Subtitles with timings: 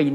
[0.00, 0.06] ปี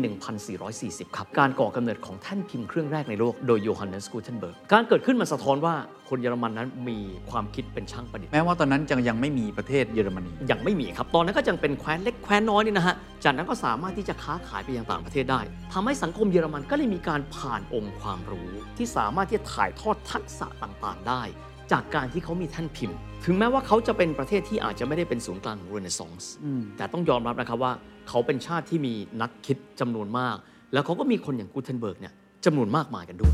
[0.53, 5.75] 1440 ครับ การก่อกำเนิดของแท่นพิมพ์เครื่องแรกในโลกโดยโยฮันเนสกูเทนเบิร์ก การเกิดขึ้นมาสะท้อนว่า
[6.09, 6.97] คนเยอรมันนั้นมี
[7.29, 15.41] ความคิดเป็นช่างประดิษฐ์ แม้ว่าตอนนั้นยังยังไม่มีประเทศเยอรมนี ยังไม่มีครับ ตอนนั้นก็ยังเป็นแคว้นเล็กแคว้นน้อยนี่นะฮะ จากนั้นก็สามารถที่จะค้าขายไปยังต่างประเทศได้
[15.73, 21.23] ทำให้สังคมเยอรมันก็เลยมีการผ่านองค์ความรู้ ที่สามารถที่จะถ่ายทอดทักษะต่างๆ ได้
[21.71, 26.31] จากการที่เขามีแท่นพิมพ์ ถึงแม้ว่าเขาจะเป็นประเทศที่อาจจะไม่ได้เป็นศูนย์กลางของเรเนซองส์
[26.77, 27.71] แต่ต้องยอมรับนะครับว่า
[28.09, 30.37] เขาเป็นชาติที่มีนักคิดจำนวนมาก
[30.73, 32.13] แล้วเขาก็มีคนอย่างกูเทนเบิร์กเนี่ย
[32.45, 33.33] จำนวนมากมายกันด้วย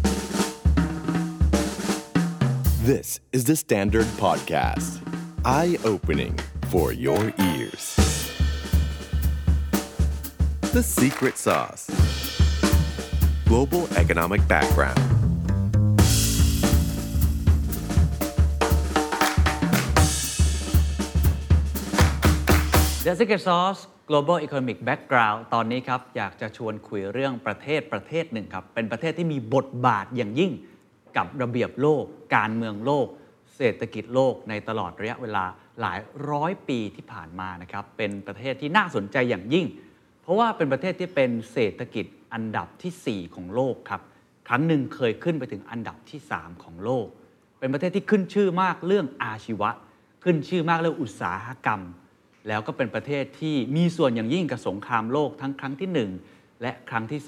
[2.92, 4.92] This is the Standard Podcast.
[5.60, 6.34] Eye opening
[6.72, 7.84] for your ears.
[10.76, 11.84] The Secret Sauce
[13.50, 15.04] Global Economic Background.
[23.06, 30.52] The Secret Sauce Global Economic Background ตอนนี้ครับ อยากจะชวนคุยเรื่องประเทศประเทศหนึ่งครับ เป็นประเทศที่มีบทบาทอย่างยิ่ง
[31.18, 32.04] กับระเบียบโลก
[32.36, 33.08] การเมืองโลก
[33.56, 35.46] เศรษฐกิจโลกในตลอดระยะเวลา
[35.82, 36.00] หลาย
[36.32, 39.66] ร้อยปีที่ผ่านมานะครับ เป็นประเทศที่น่าสนใจอย่างยิ่ง
[40.22, 44.02] เพราะว่าเป็นประเทศที่เป็นเศรษฐกิจอันดับทีสี่4 ของโลกครับ
[44.48, 47.08] ครั้งหนึ่งเคยขึ้นไปถึงอันดับที่ 3 ของโลก
[47.60, 49.70] เป็นประเทศที่ขึ้นชื่อมากเรื่องอาชีวะ
[50.24, 51.82] ขึ้นชื่อมากเรื่องอุตสาหกรรม
[52.48, 57.22] แล้วก็เป็นประเทศที่มีส่วนอย่างยิ่งกับสงครามโลกทั้งครั้งที่ 1 และครั้งที่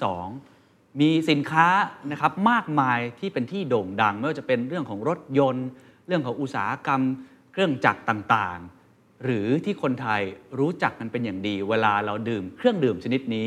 [0.46, 1.66] 2 มีสินค้า
[2.10, 5.66] นะครับมากมายที่เป็นที่โด่งดัง ไม่ว่าจะเป็นเรื่องของรถยนต์
[6.06, 7.02] เรื่องของอุตสาหกรรม
[7.52, 10.22] เครื่องจักรต่างๆ หรือที่คนไทย
[10.58, 13.46] รู้จักกันเป็นอย่างดี เวลาเราดื่มเครื่องดื่มชนิดนี้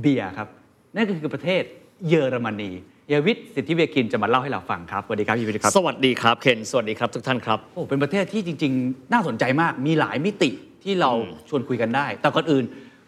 [0.00, 0.48] เบียร์ครับ
[0.94, 1.62] นั่นก็คือประเทศ
[2.08, 2.70] เยอรมนี
[3.08, 10.50] เยวิทย์สิทธิเวคินจะมาเล่าให้เราฟังครับสวัสดีครับพี่วิทย์ครับ สวัสดีครับเคนสวัสดีครับทุกท่านครับโอ้เป็นประเทศที่จริง ๆ น่าสนใจมากมีหลายมิติ
[10.86, 11.10] ที่เรา
[11.48, 12.64] ชวนคุยกันได้ แต่ก่อนอื่น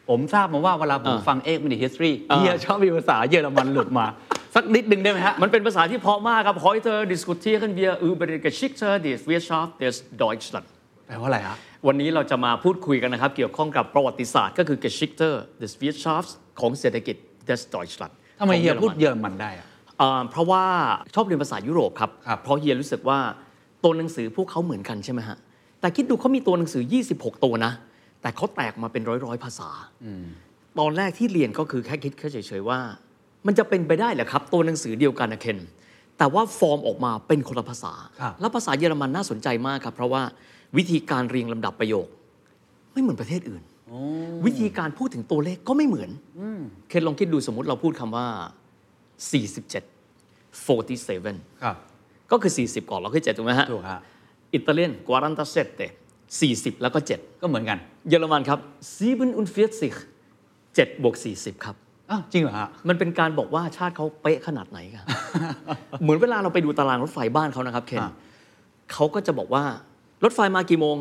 [0.09, 4.07] ผมทราบมาว่าเวลาผมอ่าฟัง8 Minute History อ่าเฮียชอบมีภาษาเยอรมันหลุดมา
[4.55, 10.67] สักนิดนึงได้ไหมฮะ มันเป็นภาษาที่เพราะมากครับ heute diskutieren wir über die Geschichte des Wirtschaft des Deutschland
[11.07, 15.29] แปลว่าอะไรฮะ วันนี้เราจะมาพูดคุยกันนะครับ เกี่ยวข้องกับประวัติศาสตร์ก็คือ Geschichte
[15.63, 17.17] des Wirtschafts ของเศรษฐกิจ
[17.49, 19.67] des Deutschland ทำไมของเฮียอรนพูดเยอรมันได้อะ
[20.01, 20.65] อ่าเพราะว่า
[21.15, 23.19] ชอบเรียนภาษายุโรปครับครับ เพราะเฮียรู้สึกว่า
[23.85, 25.37] ตัวหนังสือพวกเขาเหมือนกันใช่ไหมฮะ
[25.81, 26.83] แต่คิดดูเขามีตัวหนังสือ
[27.15, 27.73] 26 ตัวนะ
[28.23, 29.71] แต่เขาแตกมาเป็นร้อยร้อยๆภาษา
[30.79, 32.79] ตอนแรกที่เรียนก็คือแค่คิดแค่เฉยๆว่า
[33.47, 35.59] มันจะเป็นไปได้เหรอครับ ตัวหนังสือเดียวกันนะเคน
[36.19, 40.23] แต่ว่าฟอร์มออกมาเป็นคนละภาษาครับแล้วภาษาเยอรมันน่าสนใจมากครับ เพราะว่า
[40.77, 42.07] วิธีการเรียงลำดับประโยค
[42.93, 43.63] ไม่เหมือนประเทศอื่น
[44.47, 46.11] วิธีการพูดถึงตัวเลขก็ไม่เหมือน
[46.89, 48.27] เคนลองคิดดูสมมติเราพูดคำว่า
[49.27, 51.77] 47 47ครับ
[52.31, 54.01] ก็คือ 40 ก่อนแล้วคือ7ถูกไหมฮะถูกฮะ
[54.55, 55.83] อิตาเลียนกวารันตาเซตเต
[56.37, 57.79] 40 แล้วก็ 7 ก็เหมือนกัน
[58.09, 58.59] เยอรมันครับ
[59.49, 61.77] 47 7บวก40ครับ
[62.11, 65.07] อ้าวจริงเหรอฮะมันเป็นการบอกว่าชาติเขาเป๊ะขนาดไหนครับ
[66.03, 68.11] เหมือนเวลาเราไปดูตารางรถไฟบ้านเขานะครับเคนอ่า
[68.93, 69.65] เขาก็จะบอกว่า
[70.25, 70.97] รถไฟมากี่โมง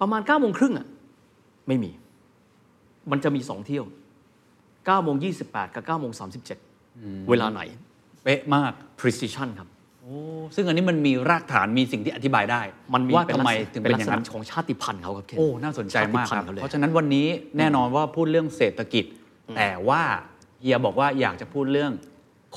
[0.00, 0.86] ประมาณ9ก้าโมงครึ่งอะ
[1.68, 1.90] ไม่มี
[3.10, 3.84] มันจะมีสองเที่ยว
[4.36, 6.26] 9ก้าโมงยีกับ9ก้าโมงสา
[7.28, 7.60] เวลาไหน
[8.24, 9.79] เป๊ะมาก precision ครับโอ้
[10.54, 12.62] ซึ่งอันนี้มันมีรากฐานมีสิ่งที่อธิบายได้
[12.94, 17.26] มันมีว่าเป็นทำไมลักษณะถึงเป็เป็นนลัอกย่าษงณะนั้นของชาติพันธุ์เขาครับเคนโอ้น่าสนใจมากครับชาติพันธุ์เขาเลยเพราะฉะนั้นวันนี้
[17.58, 19.04] แน่นอนว่าพูดเรื่องเศรษฐกิจ
[19.56, 20.02] แต่ว่า
[20.60, 21.92] เฮียบอกว่าอยากจะพูดเรื่อง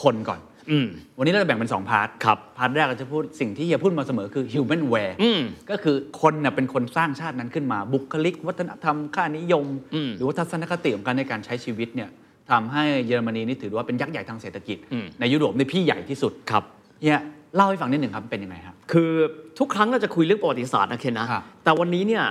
[0.03, 0.39] คนก่อน
[0.71, 0.87] อืม
[1.17, 9.65] วันนี้เราจะแบ่งเป็น2 part ครับ part แรกเราจะพูดสิ่งที่เฮียพูดมาเสมอคือ humanware อืมก็คือคนน่ะเป็นคนสร้างชาตินั้นขึ้นมา บุคลิก วัฒนธรรมค่านิยม
[9.95, 12.09] อืมหรือว่าทัศนคติของการในการใช้ชีวิตเนี่ย
[12.51, 16.63] ทำให้เยอรมนีนี่ถือว่าเป็นยักษ์ใหญ่ทางเศรษฐกิจอืมในยุโรปในพี่ใหญ่ที่สุดครับ
[17.01, 17.19] เฮีย
[17.55, 19.11] เล่าให้ฟังนิดหนึ่งครับเป็นยังไงครับ คือ
[19.59, 22.23] ทุกครั้งเราจะคุยเรื่องประวัติศาสตร์นะเคนนะครับแต่วันนี้เนี่ย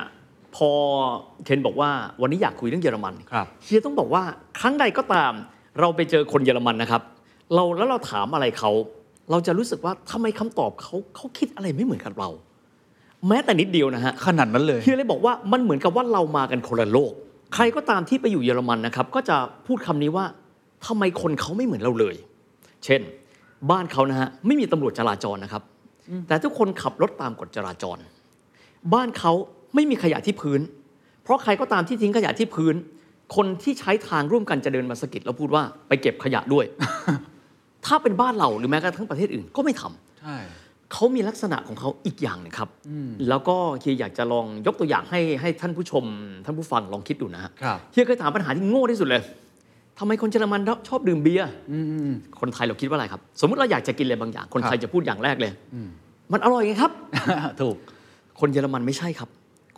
[0.56, 0.70] พอ
[1.44, 1.90] เคนบอกว่า
[2.22, 4.22] วันนี้อยากคุยเรื่องเยอรมันครับเฮียต้องบอกว่า
[4.60, 5.32] ครั้งใดก็ตาม
[5.80, 7.02] เราไปเจอคนเยอรมันนะครับ
[7.54, 8.70] เราแล้วเราถามอะไรเขา
[9.30, 12.28] เราจะรู้สึกว่าทำไมคำตอบเขาเขาคิดอะไรไม่เหมือนกับเรา
[13.28, 17.12] แม้แต่นิดเดียวนะฮะขนาดนั้นเลยเฮียเลยบอกว่ามันเหมือนกับว่าเรามากันคนละโลก
[17.54, 20.24] ใครก็ตามที่ไปอยู่เยอรมันนะครับ ก็จะพูดคำนี้ว่า
[20.86, 22.16] ทำไมคนเขาไม่เหมือนเราเลย
[22.84, 23.00] เช่น
[23.70, 25.62] บ้านเขานะฮะไม่มีตำรวจจราจรนะครับ
[26.28, 27.98] แต่ทุกคนขับรถตามกฎจราจร
[28.94, 29.32] บ้านเขา
[29.74, 30.60] ไม่มีขยะที่พื้น
[31.22, 32.74] เพราะใครก็ตามที่ทิ้งขยะที่พื้น
[33.36, 36.64] คนที่ใช้ทางร่วมกันจะเดินมาสะกิดแล้วพูดว่าไปเก็บขยะด้วย
[37.86, 40.36] ถ้าเป็นบ้านเราหรือแม้กระทั่งประเทศอื่นก็ไม่ทำใช่
[40.92, 42.68] เขามีลักษณะของเขาอีกอย่างหนึงครับ
[43.28, 46.04] แล้วก็เฮียอยากจะลองยกตัวอย่างให้ให้ท่านผู้ชม
[46.44, 49.22] ท่านผู้ฟังลองคิดดูนะฮะครับเฮียเคยถามปัญหาที่โง่ที่สุดเลย
[49.98, 51.48] ทำไมคนเยอรมันชอบดื่มเบียร์
[52.40, 55.52] คนไทยเราคิดว่าอะไรครับ สมมุติเราอยากจะกินอะไรบางอย่าง คนไทยจะพูดอย่างแรกเลย
[56.32, 56.92] มันอร่อยไงครับ
[57.60, 57.76] ถูก
[58.40, 59.28] คนเยอรมันไม่ใช่ครับ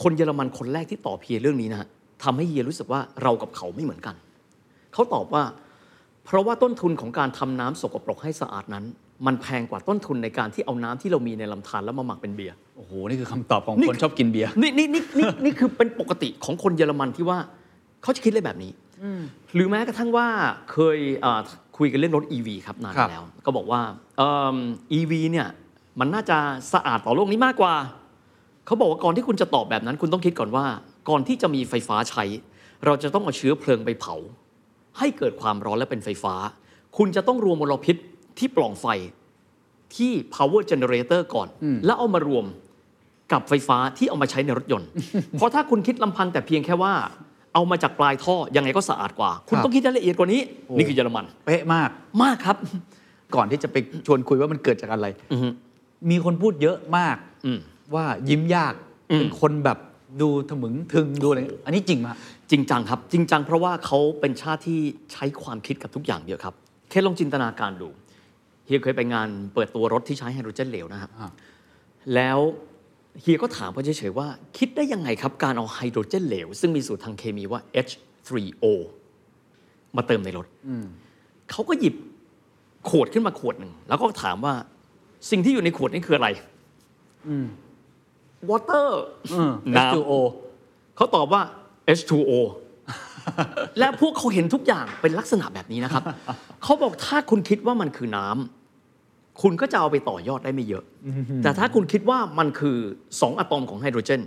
[0.03, 1.89] คนเยอรมันคนแรกที่ตอบเฮียเรื่องนี้นะฮะ
[2.25, 4.15] ทำให้เฮียรู้สึกว่าเรากับเขาไม่เหมือนกัน
[4.93, 5.43] เขาตอบว่า
[6.25, 8.85] เพราะว่าต้นทุนของการทำน้ำสกปรกให้สะอาดนั้น
[9.27, 17.39] มันแพงกว่าต้นทุนในการที่เอาน้ำที่เรามีในลำธารแล้วมาหมักเป็นเบียร์ โอ้โห นี่คือคำตอบของนี่คนชอบกินเบียร์ นี่นี่นี่นี่นี่คือเป็นปกติของคนเยอรมันที่ว่า
[18.03, 18.71] เขาจะคิดเลยแบบนี้
[19.55, 20.27] หรือแม้กระทั่งว่า
[20.73, 21.41] เคยเอ่อ
[21.79, 23.81] คุยกันเรื่องรถ EV ครับนานครับมาแล้ว ก็บอกว่า
[24.19, 24.57] เอิ่ม
[24.99, 25.49] EV เนี่ย
[26.01, 26.39] มันน่าจะ
[26.73, 27.75] สะอาดต่อโลกนี้มากกว่า
[28.67, 30.67] เขาบอกว่าก่อนที่คุณจะตอบแบบนั้น คุณต้องคิดก่อนว่า
[31.09, 32.25] ก่อนที่จะมีไฟฟ้าใช้
[32.85, 34.15] เราจะต้องเอาเชื้อเพลิงไปเผา
[34.99, 36.35] ให้เกิดความร้อนและเป็นไฟฟ้า
[36.97, 37.97] คุณจะต้องรวมมลพิษ
[38.39, 38.87] ที่ปล่องไฟ
[39.97, 41.49] ที่ power generator ก่อน
[41.87, 42.47] แล้วเอามารวม
[43.33, 44.89] กับไฟฟ้าที่เอามาใช้ในรถยนต์
[45.33, 46.95] เพราะถ้าคุณคิดลำพังแต่เพียงแค่ว่า
[47.55, 51.91] เอามาจากปลายท่อยังไงก็สะอาดกว่า คุณครับต้องคิดให้ละเอียดกว่านี้โอ้นี่คือเยอรมัน เป๊ะมาก
[52.23, 52.57] มากครับ
[53.35, 55.49] ก่อนที่จะไปชวนคุยว่ามันเกิดจากอะไรอือฮึ
[56.11, 57.17] มีคนพูดเยอะมาก
[57.47, 57.59] อืม
[57.95, 58.75] ว่ายิ้มยาก
[59.11, 59.79] อืมเป็นคนแบบ
[60.21, 62.19] ดูถมึงถึงดูอะไรอันนี้จริงไหมฮะ
[62.51, 64.81] จริงจังครับ จริงจังเพราะว่าเขาเป็นชาติที่
[65.13, 66.55] ใช้ความคิดกับทุกอย่างเยอะครับ
[66.91, 67.89] แค่ลองจินตนาการดู
[68.67, 71.31] เฮียเคยไปงานเปิดตัวรถที่ใช้ไฮโดรเจนเหลวนะครับอ่า
[72.15, 72.39] แล้ว
[73.21, 74.27] เฮียก็ถามเขาเฉยๆว่า
[74.59, 78.65] คิดได้ยังไงครับ การเอาไฮโดรเจนเหลว ซึ่งมีสูตรทางเคมีว่า H3O
[79.97, 80.47] มาเติมในรถ
[81.51, 81.95] เขาก็หยิบ
[82.89, 84.55] ขวดขึ้นมาขวดหนึ่ง แล้วก็ถามว่า
[85.31, 86.29] สิ่งที่อยู่ในขวดนี้คืออะไร
[88.51, 88.89] water
[89.33, 90.13] อืมน้ำ H2O
[90.97, 91.43] เขาตอบว่า
[91.99, 92.33] H2O
[93.79, 96.03] และพวกเขาเห็นทุกอย่างเป็นลักษณะแบบนี้นะครับ
[96.63, 98.64] เขาบอกถ้าคุณคิดว่ามันคือน้ำ
[99.43, 100.85] คุณก็จะเอาไปต่อยอดได้ไม่เยอะ
[101.43, 102.77] แต่ถ้าคุณคิดว่ามันคือ
[103.09, 104.21] 2 อะตอมของไฮโดรเจน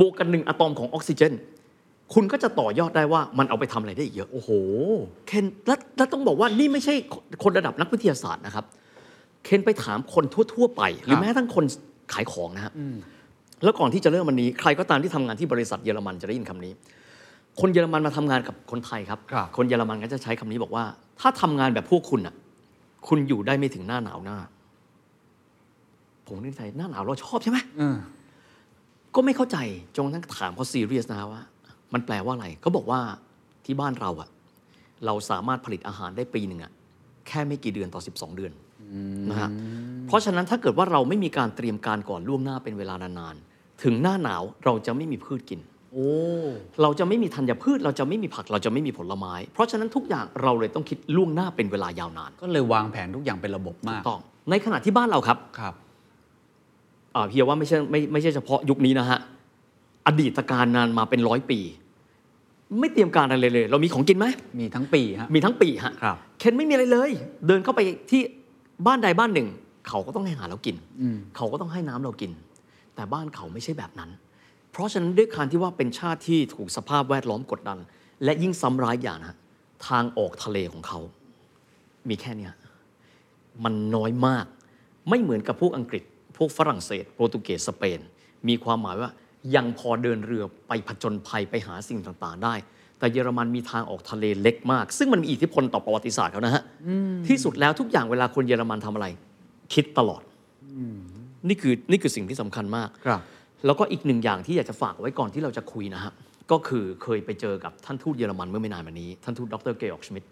[0.00, 1.32] บวกกันหนึ่งอะตอมของออกซิเจน
[2.14, 4.50] คุณก็จะต่อยอดได้ว่ามันเอาไปทำอะไรได้อีกเยอะ โอ้โห
[5.26, 6.94] เคนและและต้องบอกว่านี่ไม่ใช่
[7.42, 8.64] คนระดับนักวิทยาศาสตร์นะครับ
[9.44, 10.24] เคนไปถามคน
[10.54, 11.64] ทั่ว ๆ ไป หรือแม้กระทั่งคน
[12.12, 12.72] ขายของนะฮะ
[13.64, 16.72] แล้วก่อนที่จะเริ่มวันนี้ ใครก็ตามที่ทำงานที่บริษัทเยอรมันจะได้ยินคำนี้
[17.60, 20.84] คนเยอรมันมาทำงานกับคนไทยครับครับ คนเยอรมันก็จะใช้คำนี้บอกว่า
[21.20, 22.34] ถ้าทำงานแบบพวกคุณอะ
[23.06, 24.38] คุณอยู่ได้ไม่ถึงหน้าหนาวหน้า
[26.26, 27.96] ผมนึกในใจหน้าหนาวเราชอบใช่ไหมอืม
[29.14, 29.58] ก็ไม่เข้าใจ
[29.94, 31.42] จนกระทั่งถามเขาซีเรียสนะฮะว่า
[31.92, 33.00] มันแปลว่าอะไรเขาบอกว่า
[33.64, 34.28] ที่บ้านเราอะ
[35.06, 36.72] เราสามารถผลิตอาหารได้ปีหนึ่งอะ
[37.26, 38.52] แค่ไม่กี่เดือนต่อ 12 เดือน
[39.30, 39.50] นะฮะ
[40.06, 45.79] เพราะฉะนั้นถ้าเกิดว่าเราไม่มีการเตรียมการก่อนล่วงหน้าเป็นเวลานานๆถึงหน้าหนาวเราจะไม่มีพืชกินโอ้
[46.82, 54.20] เราจะไม่มีธัญพืช เราจะไม่มีผักเราจะไม่มีผลไม้ เพราะฉะนั้นทุกอย่างเราเลยต้องคิดล่วงหน้าเป็นเวลายาวนาน ก็เลยวางแผนทุกอย่างเป็นระบบมากต้อง
[54.50, 55.74] ในขณะที่บ้านเราครับครับ
[57.14, 59.18] อ่าเพียว่าไม่ใช่ไม่ไม่ใช่เฉพาะยุคนี้นะฮะ
[60.06, 61.58] อดีตการนานมาเป็นร้อยปี
[62.80, 64.26] ไม่เตรียมการอะไรเลย เรามีของกินไหม
[64.60, 67.10] มีทั้งปีฮะมีทั้งปีฮะครับเคนไม่มีอะไรเลย
[67.46, 68.20] เดินเข้าไปที่
[68.86, 69.48] บ้านใดบ้านหนึ่ง
[69.88, 72.30] เขาก็ต้องให้อาหารเรากินอืมเขาก็ต้องให้น้ำเรากิน
[72.94, 74.10] แต่บ้านเขาไม่ใช่แบบนั้น
[74.70, 77.78] เพราะฉะนั้นด้วยการที่ว่าเป็นชาติที่ถูกสภาพแวดล้อมกดดัน
[78.24, 79.38] และยิ่งซ้ำร้ายอย่างนะฮะ
[79.88, 80.98] ทางออกทะเลของเขา
[82.08, 82.52] มีแค่เนี้ย
[83.64, 84.46] มันน้อยมาก
[85.08, 86.02] ไม่เหมือนกับพวกอังกฤษ
[86.36, 88.00] พวกฝรั่งเศส โปรตุเกสสเปน
[88.48, 89.10] มีความหมายว่า
[89.56, 92.54] ยังพอเดินเรือไปผจญภัยไปหาสิ่งต่างๆ ได้
[92.98, 96.62] แต่เยอรมันมีทางออกทะเลเล็กมาก ซึ่งมันมีอิทธิพลต่อประวัติศาสตร์เขานะฮะ
[97.28, 99.06] ที่สุดแล้วทุกอย่างเวลาคนเยอรมันทำอะไร
[99.74, 100.22] คิดตลอด
[101.48, 103.20] นี่คือนี่คือสิ่งที่สำคัญมากครับ
[103.66, 106.12] แล้วก็อีกหนึ่งอย่างที่อยากจะฝากไว้ก่อนที่เราจะคุยนะฮะ
[106.50, 110.24] ก็คือเคยไปเจอกับท่านทูตเยอรมันเมื่อไม่นานมานี้ ท่านทูตดรเกออร์กชมิดท์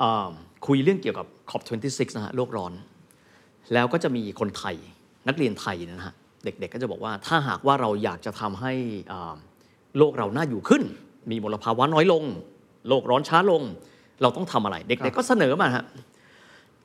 [0.00, 0.30] อ่า
[0.66, 2.72] คุยเรื่องเกี่ยวกับ COP26 นะฮะโลกร้อน
[3.72, 4.76] แล้วก็จะมีคนไทย
[5.28, 8.72] นักเรียนไทยนะฮะเด็กๆก็จะบอกว่าถ้าหากว่าเราอยากจะทำให้
[9.12, 9.34] อ่า
[9.98, 10.82] โลกเราน่าอยู่ขึ้น
[11.30, 12.24] มีมลภาวะน้อยลง
[12.88, 13.62] โลกร้อนช้าลง
[14.22, 15.84] เราต้องทำอะไร เด็กๆก็เสนอมาฮะ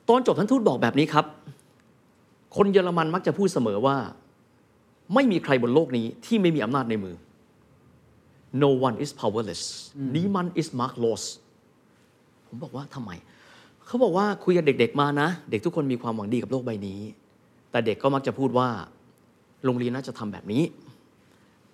[0.08, 1.26] ตอนจบท่านทูตบอกแบบนี้ครับ
[2.56, 3.96] คนเยอรมันมักจะพูดเสมอว่า
[5.14, 7.16] ไม่มีใครบนโลกนี้ที่ไม่มีอำนาจในมือ
[8.62, 9.62] no one is powerless
[10.14, 11.22] นี่มัน is markless
[12.46, 13.10] ผมบอกว่าทำไม
[13.86, 17.00] เขาบอกว่าคุยกับเด็ก ๆ มานะ เด็กทุกคนมีความหวังดีกับโลกใบนี้
[17.70, 18.68] แต่เด็กก็มักจะพูดว่า
[19.64, 20.62] โรงเรียนน่าจะทำแบบนี้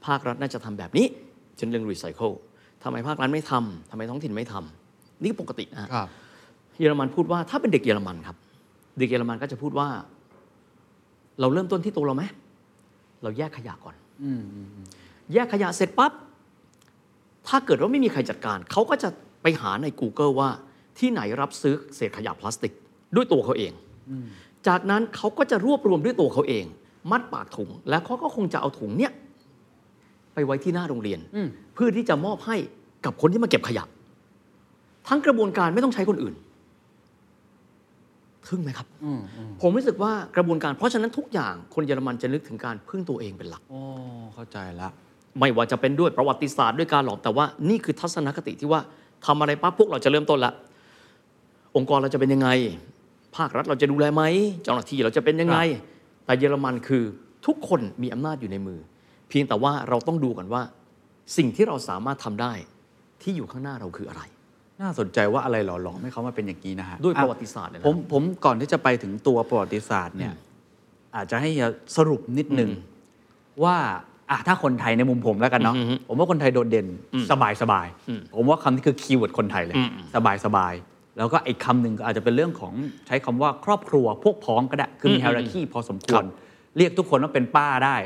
[0.07, 1.07] ภาครัฐน่าจะทำแบบนี้
[1.57, 2.30] เช่นเรื่องรีไซเคิล
[2.83, 6.09] ทำไมภาครัฐไม่ทำทำไมท้องถิ่นไม่ทำนี่ปกตินะฮะครับ
[6.78, 8.37] เยอรมันพูดว่าถ้าเป็นเด็กเยอรมันครับ
[8.99, 9.88] เด็กเยอรมันก็จะพูดว่า
[11.40, 12.25] เราเริ่มต้นที่ตัวเราไหม
[13.23, 13.95] เราแยกขยะก่อน
[14.25, 14.87] อืมอืมอืม
[15.33, 16.13] แยกขยะเสร็จปั๊บ
[17.49, 19.09] ถ้าเกิดว่าไม่มีใครจัดการ เขาก็จะ
[19.43, 20.49] ไปหาใน Google ว่า
[20.99, 22.73] ที่ไหนรับซื้อเศษขยะพลาสติก
[23.17, 23.73] ด้วยตัวเขาเอง
[24.69, 26.65] จากนั้นเขาก็จะรวบรวมด้วยตัวเขาเอง
[27.11, 29.13] มัดปากถุง แล้วเขาก็คงจะเอาถุงเนี้ย
[30.35, 32.57] ไปไว้ที่หน้าโรงเรียนอืมเพื่อที่จะมอบให้
[33.05, 33.85] กับคนที่มาเก็บขยะ
[35.09, 36.35] ทั้งกระบวนการไม่ต้องใช้คนอื่น
[38.49, 43.81] ทึ่งไหมครับอืมอืมผมรู้สึกว่ากระบวนการเพราะฉะนั้นทุกอย่างคนเยอรมันจะนึกถึงการพึ่งตัวเองเป็นหลักโอ้
[44.35, 44.88] เข้าใจละ
[45.38, 48.81] ไม่ว่าจะเป็นด้วยประวัติศาสตร์ด้วยการหลอกแต่ว่านี่คือทัศนคติที่ว่า
[49.26, 50.52] ทำอะไรปั๊บพวกเราจะเริ่มต้นละ
[51.76, 52.49] องค์กรเราจะเป็นยังไง
[53.37, 54.23] ภาครัฐเราจะดูแลไหม
[54.62, 55.59] เจ้าหน้าที่เราจะเป็นยังไง
[56.26, 57.02] แต่เยอรมันคือ
[57.47, 58.78] ทุกคนมีอำนาจอยู่ในมือ
[59.28, 60.62] เพียงแต่ว่าเราต้องดูกันว่า
[61.37, 62.52] สิ่งที่เราสามารถทำได้
[63.23, 64.23] ที่อยู่ข้างหน้าเราคืออะไร
[64.80, 70.32] น่าสนใจว่าอะไรหล่อหลอมให้เขามาเป็นอย่างนี้นะฮะด้วยอ่ประวัติศาสตร์เนี่ยนะผมผมก่อนที่จะไปถึงตัวประวัติศาสตร์เนี่ย
[71.16, 72.70] อาจจะให้เฮียสรุปนิดนึง
[73.64, 73.76] ว่า
[74.30, 76.87] อะถ้าคนไทยในมุมผมแล้วกันเนาะอืมอืมผมว่าคนไทยโดดเด่น
[77.30, 80.75] สบายสบายอืมผมว่าคำนี้คือ keyword คนไทยเลยอืมสบายสบาย
[81.16, 82.75] แล้วก็อีกคำหนึ่งก็อาจจะเป็นเรื่องของ
[83.06, 86.25] ใช้คำว่าครอบครัวพวกพ้องก็ได้ คือมีอืมฮ i ราคีพอสมคควรัรบ
[86.76, 87.97] เรียกทุกคนว่าเป็นป้าได้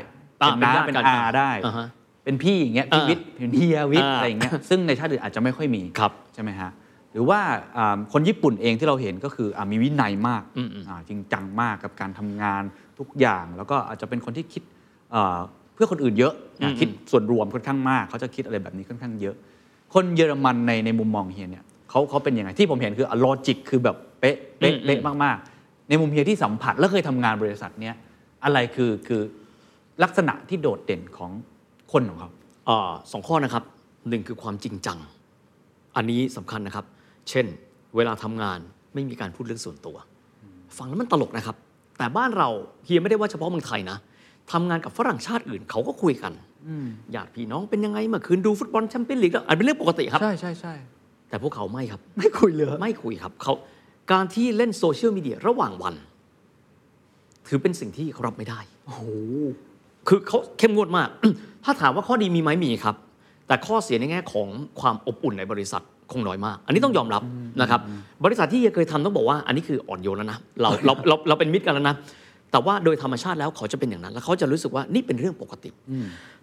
[0.41, 1.87] อ่าเป็นน้าเป็เป็นนญาติกันอาได้อ่าฮะ
[2.23, 6.71] เป็นพี่อย่างเงี้ยพี่อ่าวิทย์เป็นเฮียวิทย์อ่าอะไรอย่างเงี้ยซึ่งในชาติอื่นอาจจะไม่ค่อยมีครับใช่ไหมฮะ
[7.11, 7.39] หรือว่า
[7.77, 12.63] อ่าคนญี่ปุ่นเองที่เราเห็นก็คืออามีวินัยมากอืมอืมอ่าจริงจังมากกับการทำงาน
[12.99, 14.63] ทุกอย่าง แล้วก็อาจจะเป็นคนที่คิด
[15.11, 15.37] เอ่อ
[15.73, 19.35] เพื่อคนอื่นเยอะนะคิดส่วนรวมค่อนข้างมากเขาจะคิดอะไรแบบนี้ค่อนข้างเยอะ
[19.93, 27.95] คนเยอรมันในในมุมมองเฮียเนี่ยเขาเขาเป็นยังไงที่ผมเห็นคือลอจิกคือแบบเป๊ะเป๊ะอืมเป๊ะมากๆ ในมุมเฮียที่สัมผัสและเคยทำงานบริษัทเนี้ย
[28.43, 29.21] อะไรคือคือ
[30.03, 31.31] ลักษณะที่โดดเด่นของ
[31.93, 32.29] คนของเขา
[32.69, 33.63] อ่าสองข้อนะครับ
[34.09, 34.97] หนึ่งคือความจริงจัง
[35.95, 36.85] อันนี้สำคัญนะครับ
[37.29, 37.45] เช่น
[37.95, 38.59] เวลาทำงาน
[38.93, 39.95] ไม่มีการพูดเรื่องส่วนตัว
[40.77, 41.55] ฟังแล้วมันตลกนะครับ
[41.97, 42.49] แต่บ้านเรา
[42.85, 43.97] เฮียไม่ได้ว่าเฉพาะเมืองไทยนะ
[44.51, 46.33] ทำงานกับฝรั่งชาติอื่นเขาก็คุยกัน
[47.15, 50.73] ญาติพี่น้องเป็นยังไงเมื่อคืนดูฟุตบอลแชมเปี้ยนลีกแล้วอันเป็นเรื่องปกติครับ ใช่ใช่ใช่
[51.29, 53.53] แต่พวกเขาไม่ครับ ไม่คุยเลยไม่คุยครับเขา
[54.11, 55.95] การที่เล่นโซเชียลมีเดียระหว่างวัน
[57.47, 59.03] ถือเป็นสิ่งที่เขารับไม่ได้โอ้โห
[60.07, 61.09] คือเขาเข้มงวดมาก
[61.63, 62.95] ถ้าถามว่าข้อดีมีไหมมีครับ
[63.47, 64.47] แต่ข้อเสียในแง่ของ
[64.79, 67.21] ความอบอุ่นในบริษัทคงน้อยมาก อันนี้ต้องยอมรับ
[67.61, 67.81] นะครับ
[68.25, 71.95] บริษัทที่เฮียเคยทำต้องบอกว่า อันนี้คืออ่อนโยนแล้วนะ เราเราเราเราเป็นมิตรกันแล้วนะ
[72.51, 75.69] แต่ว่าโดยธรรมชาติแล้วเขาจะเป็นอย่างนั้น แล้วเขาจะรู้สึกว่านี่เป็นเรื่องปกติ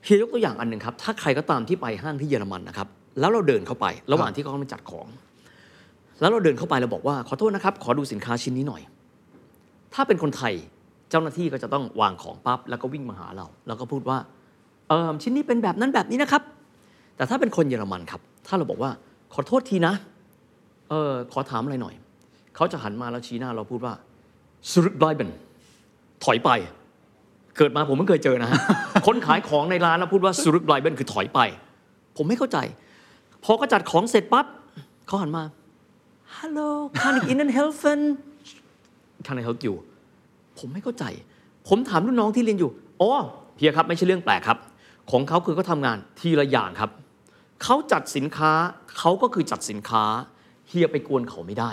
[0.05, 2.89] เฮียยกตัวอย่างอันหนึ่งครับ ถ้าใครก็ตามที่ไปห้างที่เยอรมันนะครับ
[3.21, 5.07] แล้วเราเดินเข้าไป ระหว่างที่เขากำลังจัดของ
[6.21, 8.83] แล้วเราเดินเข้าไปเราบอกว่าขอโทษนะครับ ขอดูสินค้าชิ้นนี้หน่อย
[9.95, 10.55] ถ้าเป็นคนไทย
[11.11, 14.39] เจ้าหน้าที่ก็จะต้องวางของปั๊บแล้วก็วิ่งมาหาเรา แล้วก็พูดว่าเออ
[15.23, 16.42] ชิ้นนี้เป็นแบบนั้นแบบนี้นะครับ
[17.16, 18.90] แต่ถ้าเป็นคนเยอรมันครับ ถ้าเราบอกว่า
[19.35, 19.94] ขอโทษทีนะ
[20.90, 21.94] เออขอถามอะไรหน่อย
[22.56, 23.94] เขาจะหันมาแล้วชี้หน้าเราพูดว่า
[24.73, 25.30] สรุปไบเบน
[26.25, 26.50] ถอยไป
[27.56, 28.59] เกิดมาผมไม่เคยเจอนะฮะ
[29.06, 31.40] คนขายของในร้านแล้วพูดว่าสรุปไบเบนคือถอยไป
[32.16, 32.59] ผมไม่เข้าใจ
[33.44, 34.47] พอก็จัดของเสร็จปั๊บ
[35.06, 35.42] เขาหันมา
[36.37, 36.61] ฮัลโหล
[37.00, 38.00] can I in helfen
[39.26, 39.75] can I help you
[40.59, 41.04] ผมไม่เข้าใจ
[41.68, 42.70] ผมถามรุ่นน้องที่เรียนอยู่
[43.00, 43.11] อ๋อ
[43.54, 44.59] เพียครับไม่ใช่เรื่องแปลกครับ
[45.11, 46.90] ของเขาคือเขาทำงานทีละอย่างครับ
[47.62, 48.52] เขาจัดสินค้า
[48.99, 50.05] เขาก็คือจัดสินค้า
[50.69, 51.71] เฮียไปกวนเขาไม่ได้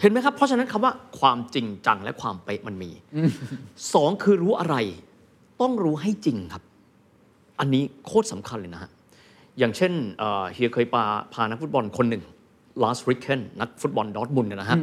[0.00, 2.90] เห็นไหมครับ เพราะฉะนั้นคำว่าความจริงจังและความเป๊ะมันมี
[3.94, 4.76] สองคือรู้อะไร
[5.60, 6.62] ต้องรู้ให้จริงครับ
[7.60, 8.90] อันนี้โคตรสำคัญเลยนะฮะ
[9.58, 11.04] อย่างเช่นเอ่อเฮียเคยพา
[11.34, 12.22] พานักฟุตบอลคนหนึ่ง
[12.82, 14.78] ลาสริกเคนนักฟุตบอลดอร์ทมุนด์เนยนะฮะ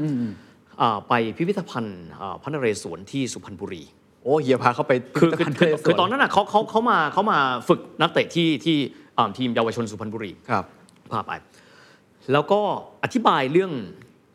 [0.82, 3.84] อ่าไปพิพิธภัณฑ์อ่าพระนเรศวรที่สุพรรณบุรี
[4.24, 7.38] โอ้เฮียพาเขาไปคือคือคือพิพิธภัณฑ์คือตอนนั้นน่ะเขาเขาเขามาเขามา
[7.70, 8.78] ฝึกนักเตะที่ที่
[9.18, 10.64] อ่าทีมเยาวชนสุพรรณบุรีครับ
[11.12, 11.32] พาไป
[12.32, 12.60] แล้วก็
[13.04, 13.72] อธิบายเรื่อง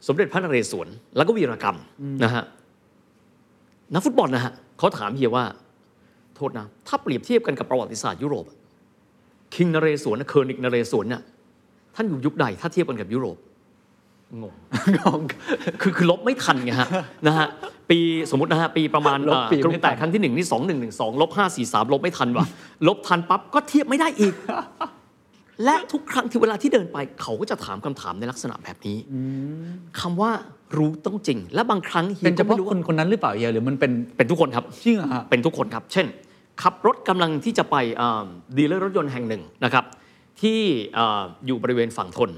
[0.07, 1.79] สมเด็จพระนเรศวรแล้วก็วีรกรรม
[2.25, 2.45] นะฮะ
[3.95, 5.45] นักฟุตบอลนะฮะเขาถามเฮียว่า
[6.37, 8.47] โทษนะ ถ้าเปรียบเทียบกันกับประวัติศาสตร์ยุโรป
[9.55, 11.23] king นเรศวร König นเรศวรเนี่ย
[11.95, 13.37] ท่านอยู่ยุคใดถ้าเทียบกันกับยุโรป
[14.43, 14.55] งง
[14.97, 15.21] งง
[15.83, 16.89] คือคือลบไม่ทันไงฮะ
[17.27, 17.47] นะฮะ
[17.91, 17.99] ปี
[18.31, 22.47] สมมตินะฮะปีประมาณลบปีเอ่อกรุไม่งทันแตกครั้งที่หนึ่งนี่สองหนึ่งหนึ่งสองลบห้าสี่สามลบไม่ทันว่ะ
[22.89, 24.35] ลบทันปั๊บก็เทียบไม่ได้อีก
[25.65, 28.97] และทุกครั้งที่เวลาที่เดินไปเขาก็จะถามคำถามในลักษณะแบบนี้
[30.01, 30.31] คำว่า
[30.77, 36.07] รู้ต้องจริง และบางครั้งฮียเป็นเฉก็ไม่พาะรู้คนคนนั้นหรือเปล่าเฮียหรือมันเป็นเป็นทุกคนครับจริงเหรอฮะเป็นทุกคนครับ เช่น
[36.63, 37.77] ขับรถกำลังที่จะไป
[38.57, 39.85] ดีลเลอร์รถยนต์แห่งหนึ่งนะครับ
[40.41, 40.59] ที่
[40.95, 42.31] เอ่ออยู่บริเวณฝั่งทน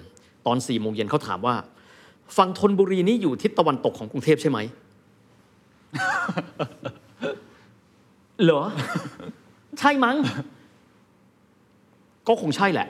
[0.47, 1.55] ตอน4ี่โมงเย็นเขาถามว่า
[2.37, 4.59] ฝั่งทนบุรีนี่อยู่ทิศตะวันตกของกรุงเทพใช่ไหม
[8.45, 8.63] เหรอ
[9.79, 10.17] ใช่มั้ง
[12.29, 12.89] ก็คงใช่แหละ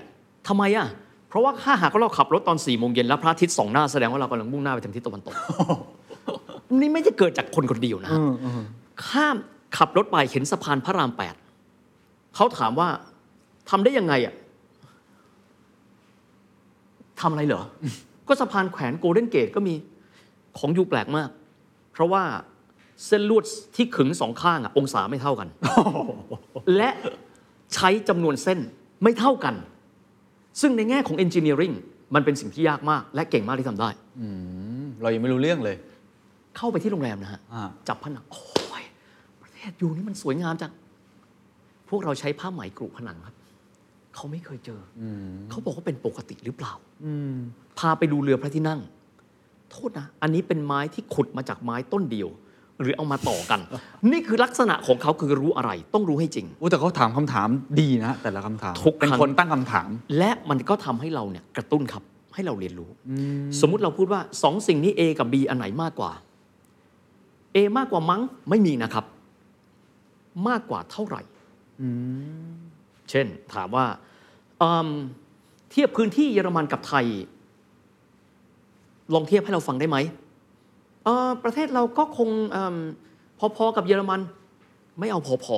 [0.48, 0.86] ทำไมอะ
[1.28, 5.34] เพราะว่าถ้าหากว่าเราขับรถตอน4ี่โมงเย็นแล้วพระอาทิตย์สองหน้าแสดงว่าเรากำลังมุ่งหน้าไปทางทิศตะวันตก
[6.80, 8.20] นี่ไม่จะเกิดจากคนคนเดียวนะฮะ
[9.06, 9.36] ข้าม
[9.76, 11.34] ขับรถไปเห็นสะพานพระรามแปด
[12.34, 12.88] เขาถามว่า
[13.70, 14.34] ทำได้ยังไงอะ
[17.20, 17.62] ทำอะไรเหรอ
[18.30, 19.74] ก็สะพานแขวนโกลเด้นเกตก็มี
[20.58, 21.28] ของยูแปลกมาก
[21.92, 22.22] เพราะว่า
[23.06, 23.44] เส้นลวด
[23.76, 25.48] ที่ขึงสองข้างอะองศาไม่เท่ากัน
[26.76, 26.90] และ
[27.74, 28.58] ใช้จำนวนเส้น
[29.02, 29.54] ไม่เท่ากัน
[30.60, 31.74] ซึ่งในแง่ของ engineering
[32.14, 33.90] มันเป็นสิ่งที่ยากมาก และเก่งมากที่ทำได้
[35.02, 35.76] เรายังไม่รู้เรื่องเลย
[36.56, 38.82] เข้าไปที่โรงแรมนะฮะอ่าจับผนัง โอ้ย
[39.42, 40.72] ประเทศอยู่นี่มันสวยงามจัง
[41.88, 43.34] พวกเราใช้ผ้าไหมกรุผนังครับ
[44.20, 45.04] เขเขาไม่เคยเจออ
[45.50, 46.72] เขาบอกว่าเป็นปกติหรือเปล่า
[47.78, 48.80] พาไปดูเรือพระที่นั่ง
[49.70, 52.28] โทษนะ อันนี้เป็นไม้ที่ขุดมาจากไม้ต้นเดียว
[52.80, 53.60] หรือเอามาต่อกัน
[54.10, 57.48] นี่คือลักษณะของเขาคือรู้อะไร ต้องรู้ให้จริงโอ้แต่เขาถามคำถาม
[57.80, 62.02] ดีนะแต่ละคำถามทุกครั้งเป็นคนตั้งคำถาม และมันก็ทำให้เราเนี่ยกระตุ้นครับ
[62.34, 62.90] ให้เราเรียนรู้
[63.60, 66.12] สมมุติเราพูดว่าสองสิ่งนี้ A กับ B อันไหนมากกว่า
[67.54, 69.04] A มากกว่ามั้งไม่มีนะครับ
[70.48, 71.22] มากกว่าเท่าไหร่
[73.10, 74.00] เช่นถามว่าอืม
[75.70, 77.06] เทียบพื้นที่เยอรมันกับไทย
[79.14, 79.96] ลองเทียบให้เราฟังได้ไหม
[81.04, 82.76] เอ่อประเทศเราก็คงอม
[83.56, 84.20] พอๆกับเยอรมัน
[84.98, 85.56] ไม่เอาพอ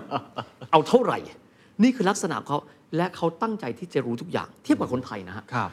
[0.00, 1.18] ๆเอาเท่าไหร่
[1.82, 2.58] นี่คือลักษณะของเขา
[2.96, 5.70] และเขาตั้งใจที่จะรู้ทุกอย่าง เทียบกับคนไทยนะฮะครับ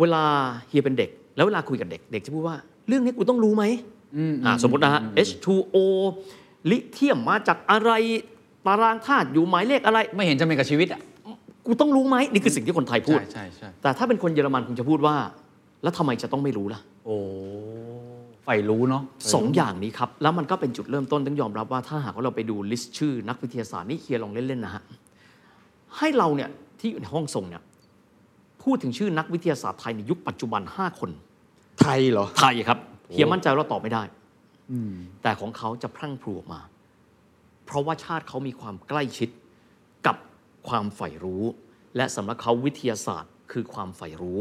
[0.00, 0.24] เวลา
[0.68, 2.56] เฮียเป็นเด็ก แล้วเวลาคุยกับเด็กเด็กจะพูดว่า
[2.88, 3.64] เรื่องนี้กูต้องรู้ไหม
[4.44, 5.76] อ่าสมมตินะฮะ H2O
[6.70, 7.90] ลิเทียมมาจากอะไร
[8.66, 11.00] ตารางธาตุอยู่หมายเลขอะไร ไม่เห็นจะเป็นกับชีวิตอะ
[11.70, 15.16] กูต้องรู้ไหมนี่คือสิ่งที่คนไทยพูด ใช่ใช่ใช่แต่ถ้าเป็นคนเยอรมันคุณจะพูดว่า
[15.82, 17.16] แล้วทำไมจะต้องไม่รู้ล่ะ โอ้
[18.44, 19.02] ใฝ่รู้เนาะ
[19.34, 24.82] สองอย่างนี้ครับ แล้วมันก็เป็นจุดเริ่มต้นต้องยอมรับว่าถ้าหากว่าเราไปดูลิสต์ชื่อนักวิทยาศาสตร์นี่เฮียลองเล่นๆนะฮะ
[25.98, 26.50] ให้เราเนี่ย
[26.80, 27.62] ที่อยู่ในห้องส่งเนี่ย
[28.62, 31.10] พูดถึงชื่อนักวิทยาศาสตร์ไทยในยุคปัจจุบัน 5 คน
[31.80, 32.78] ไทยเหรอ ไทยครับ
[33.12, 34.02] เฮียมั่นใจว่าเราตอบไม่ได้
[35.22, 36.60] แต่ของเขาจะพรั่งพรูออกมา
[37.66, 39.38] เพราะว่าชาติเขามีความใกล้ชิดกับ
[40.68, 41.44] ความใฝ่รู้
[41.96, 44.38] และสำหรับเขาวิทยาศาสตร์คือความใฝ่รู้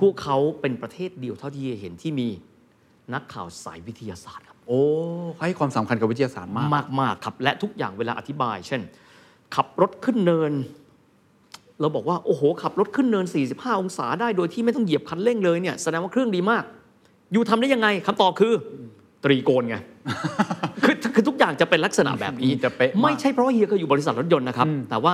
[0.00, 2.28] พวกเขาเป็นประเทศเดียวเท่าที่เห็นที่มี
[3.14, 4.80] นักข่าวสายวิทยาศาสตร์ครับ โอ้
[5.34, 8.80] เขาให้ความสำคัญกับวิทยาศาสตร์มากมากมากครับ และทุกอย่างเวลาอธิบาย เช่น
[9.54, 10.52] ขับรถขึ้นเนิน
[11.80, 16.64] เราบอกว่า โอ้โห ขับรถขึ้นเนิน 45 องศาได้โดยที่ไม่ต้องเหยียบคันเร่งเลยเนี่ยแสดงว่าเครื่องดีมาก
[17.32, 18.52] อยู่ทำได้ยังไงคำตอบคือ
[19.24, 19.76] ตรีโกณไง
[20.84, 25.12] คือคือทุกอย่างจะเป็นลักษณะแบบนี้จะเป๊ะมากไม่ใช่เพราะว่าเฮียเคยอยู่บริษัทรถยนต์นะครับ แต่ว่า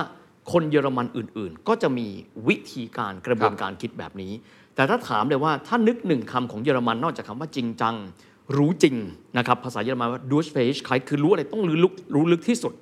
[0.51, 2.07] คนเยอรมันอื่นๆ ก็จะมี
[2.47, 4.31] วิธีการกระบวนการคิดแบบนี้
[4.75, 7.95] แต่ถ้าถามเลยว่าถ้านึกหนึ่งคำของเยอรมันนอกจากคำว่าจริงจัง
[8.57, 8.95] รู้จริง
[9.37, 12.73] นะครับภาษาเยอรมันว่าดูชเฟชใครคือรู้อะไรต้องรู้ลึกรู้ลึกที่สุด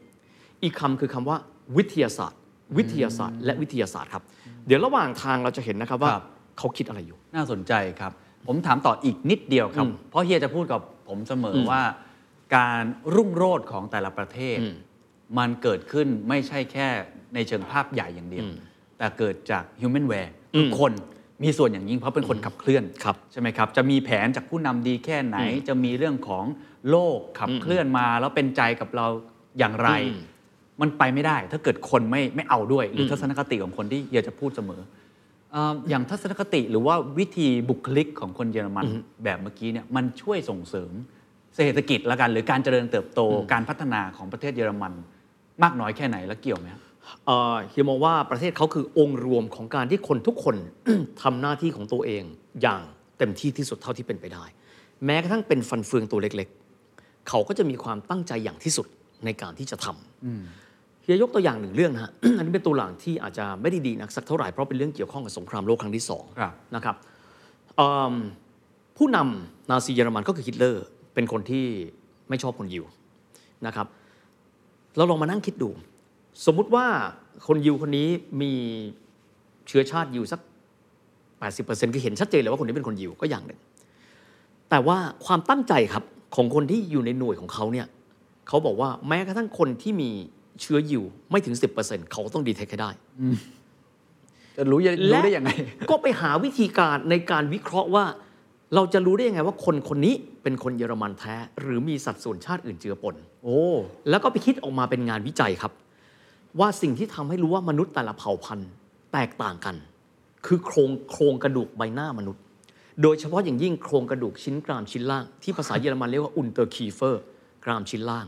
[0.64, 1.38] อีกคำคือคำว่า
[1.78, 2.40] วิทยาศาสตร์
[2.78, 4.24] วิทยาศาสตร์ และวิทยาศาสตร์ครับ
[4.68, 6.26] เดี๋ยวระหว่างทางเราจะเห็นนะครับว่าครับ
[6.58, 8.12] เขาคิดอะไรอยู่ น่าสนใจครับ
[8.48, 11.82] ผมถามต่ออีกนิดเดียวครับอืมเพราะเฮียจะพูดกับผมเสมออว่า
[12.58, 12.84] การ
[13.16, 14.76] รุ่งโรจน์ของแต่ละประเทศอืม
[15.38, 16.90] มันเกิดขึ้นไม่ใช่แค่
[17.36, 18.46] ในเชิงภาพใหญ่อย่างเดียว
[18.98, 20.92] แต่เกิดจาก humanware ทุกคน
[21.44, 26.46] มีส่วนอย่างยิ่งเพราะเป็นคนขับเคลื่อนครับใช่ไหมครับ จะมีแผนจากผู้นำดีแค่ไหน จะมีเรื่องของ
[26.90, 29.08] โลกขับเคลื่อนมา แล้วเป็นใจกับเรา
[29.60, 30.20] อย่างไรอืม
[30.82, 34.82] มันไปไม่ได้ ถ้าเกิดคนไม่ไม่เอาด้วย หรืออทัศนคติของคนที่เฮียจะพูดเสมอ
[35.52, 38.86] เอ่ออย่างทัศนคติหรือว่าวิธีบุคลิกของคนเยอรมัน
[39.24, 40.92] แบบเมื่อกี้เนี่ยมันช่วยส่งเสริม
[41.56, 43.22] เศรษฐกิจละกัน หรือการเจริญเติบโต
[43.52, 44.94] การพัฒนาของประเทศเยอรมัน
[45.64, 46.82] มากน้อยแค่ไหนแล้วเกี่ยวไหมครับ
[47.26, 50.56] เอ่อเฮียมองว่าประเทศเขาคือองค์รวมของการที่คนทุกคน
[51.22, 52.24] ทำหน้าที่ของตัวเอง
[52.62, 52.82] อย่าง
[53.18, 54.46] เต็มที่ที่สุดเท่าที่เป็นไปได้
[55.06, 56.48] แม้กระทั่งเป็นฟันเฟืองตัวเล็ก
[56.88, 58.88] ๆ เขาก็จะมีความตั้งใจอย่างที่สุด
[59.26, 66.96] ในการที่จะทำเฮียยกตัวอย่างหนึ่งเรื่องนะฮะอันนี้เป็นตัวอย่างที่อาจจะไม่ได้ดีนักสักเท่าไหร่เพราะเป็นเรื่องเกี่ยวข้องกับสงครามโลกครั้งที่สองครับนะครับ
[67.78, 68.14] เอิ่ม
[68.98, 71.66] ผู้นำนาซีเยอรมันก็คือฮิตเลอร์ เป็นคนที่
[72.30, 72.86] ไม่ชอบคนยิว
[73.66, 73.88] นะครับ
[74.96, 75.70] เราลองมานั่งคิดดู
[76.46, 76.86] สมมุติว่า
[77.48, 78.08] คนยิวคนนี้
[78.42, 78.54] มี
[79.68, 80.40] เชื้อชาติยิวสัก
[81.42, 83.60] 80%คือเห็นชัดเจนเลยว่าคนนี้เป็นคนยิวก็อย่างหนึ่ง
[84.70, 86.04] แต่ว่าความตั้งใจครับ
[86.36, 87.88] ของคนที่อยู่ในหน่วยของเขาเนี่ย
[88.48, 90.10] เขาบอกว่าแม้กระทั่งคนที่มี
[90.62, 92.90] เชื้อยิวไม่ถึง 10%เขาต้องดีเทคให้ได้
[94.58, 95.50] จะรู้ยังรู้ได้ยังไง
[95.90, 98.06] ก็ไปหาวิธีการในการวิเคราะห์ว่า
[98.76, 103.60] เราจะรู้ได้ยังไงว่าคนคนนี้เป็นคนเยอรมันแท้ หรือมีสัดส่วนชาติอื่นเจือปน โอ้
[104.10, 105.72] แล้วก็ไปคิดออกมาเป็นงานวิจัยครับ
[106.60, 108.70] ว่าสิ่งที่ทำให้รู้ว่ามนุษย์แต่ละเผ่าพันธุ์
[109.14, 109.76] แตกต่างกัน
[110.46, 112.42] คือโครงโครงกระดูกใบหน้ามนุษย์
[113.02, 117.22] โดยเฉพาะอย่างยิ่งโครงกระดูกชิ้นกรามชิ้นล่าง ที่ภาษาเยอรมันเรียกว่า Unterkiefer
[117.66, 118.26] กรามชิ้นล่าง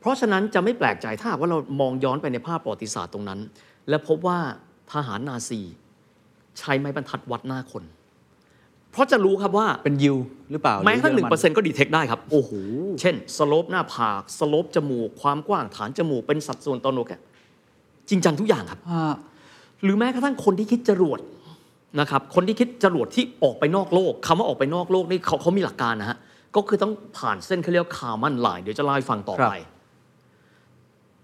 [0.00, 3.40] เพราะฉะนั้นจะไม่แปลกใจถ้าหากว่าเรามองย้อนไปในภาพประวัติศาสตร์ตรงนั้น
[3.88, 4.38] และพบว่า
[4.92, 5.60] ทหารนาซี
[6.58, 7.84] ใช้ไม้บรรทัดวัดหน้าคน
[8.92, 10.16] เพราะจะรู้ครับว่าเป็นยิว
[10.50, 12.50] หรือเปล่าแม้กระทั่งหนึ่งเปอร์เซ็นต์ก็ detect ได้ครับโอ้โห
[13.00, 17.12] เช่น slope หน้าผาก slope จมูกความกว้างฐานจมูกเป็นสัดส่วนต่อโหนกแก้ม
[18.10, 18.80] จริงจังทุกอย่างครับ
[19.82, 21.20] หรือแม้กระทั่งคนที่คิดจรวด
[22.00, 26.18] นะครับคนที่คิดจรวดที่ออกไปนอกโลกคำว่าออกไปนอกโลกนี่เขาเขามีหลักการนะฮะ
[26.56, 29.56] ก็คือต้องผ่านเส้นเขาเรียก Kármán line เดี๋ยวจะเล่าให้ฟังต่อครับไป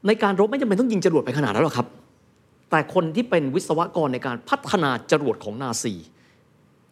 [0.06, 1.86] ในการรบไม่จำเป็นต้องยิงจรวดไปขนาดนั้นหรอกครับ
[2.70, 5.94] แต่คนที่เป็นวิศวกรในการพัฒนาจรวดของนาซี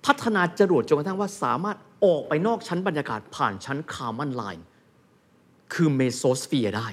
[0.07, 4.65] พัฒนาจรวดจนกระทั่งว่าสามารถออกไปนอกชั้นบรรยากาศผ่านชั้น Kármán line
[5.75, 6.87] คือ mesosphere ได้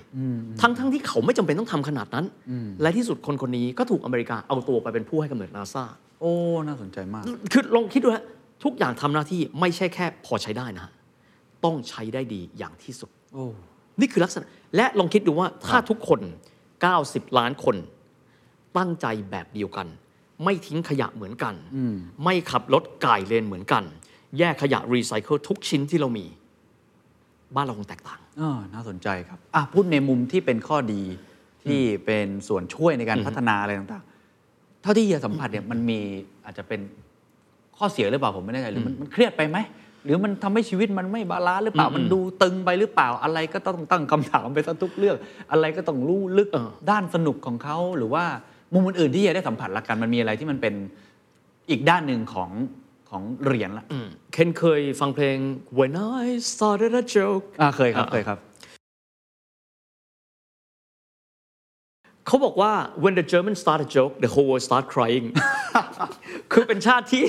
[0.62, 2.26] ทั้งทั้งที่เขาไม่จำเป็นต้องทำขนาดนั้น
[2.82, 5.84] และที่สุดคนคนนี้ก็ถูกอเมริกาเอาตัวไปเป็นผู้ให้กำเนิดนาซา
[6.22, 6.34] โอ้
[6.68, 8.26] น่าสนใจมาก คือลองคิดดูฮะ
[8.64, 10.92] ทุกอย่างทำหน้าที่ไม่ใช่แค่พอใช้ได้นะฮะ
[11.66, 13.46] ต้องใช้ได้ดีอย่างที่สุด โอ้
[14.00, 16.20] นี่คือลักษณะ และลองคิดดูว่าถ้าทุกคน
[16.80, 17.76] 90 ล้านคน
[18.78, 19.88] ตั้งใจแบบเดียวกัน
[20.44, 21.56] ไม่ทิ้งขยะเหมือนกัน
[22.24, 23.84] ไม่ขับรถก่ายเลนเหมือนกัน
[24.40, 26.26] แยกขยะรีไซเคิลทุกชิ้นที่เรามี
[27.56, 31.02] บ้านเราคงแตกต่างเออน่าสนใจครับอะพูดในมุมที่เป็นข้อดี
[31.64, 36.00] ที่เป็นส่วนช่วยในการพัฒนาอะไรต่างๆ เท่าที่เฮียสัมผัสเนี่ยมันมี
[36.46, 36.80] อาจจะเป็น
[37.78, 39.58] ข้อเสียหรือเปล่าผมไม่แน่ใจหรือมันมันเครียดไปไหม
[40.04, 45.18] หรือมันทำให้ชีวิตมันไม่ balance หรือเปล่ามันดูตึงไปหรือเปล่าอะไรก็ต้องตั้งคำถามไปซะทุกเรื่อง
[45.52, 48.24] อะไรก็ต้องรู้ลึกเออด้านสนุกของเขาหรือว่า
[48.74, 50.74] มุมอื่นๆที่เฮียได้สัมผัสละกันมันมีอะไรที่มันเป็น
[51.70, 52.50] อีกด้านหนึ่งของ
[53.12, 55.38] ของเหรียญละอืมเคนเคยฟังเพลง
[55.80, 58.40] When I started a joke อ่าเคยครับอ่าเคยครับ
[62.28, 62.72] เขาบอกว่า
[63.04, 65.26] when the Germans start a joke the whole world start crying
[66.52, 67.24] คือเป็นชาติที่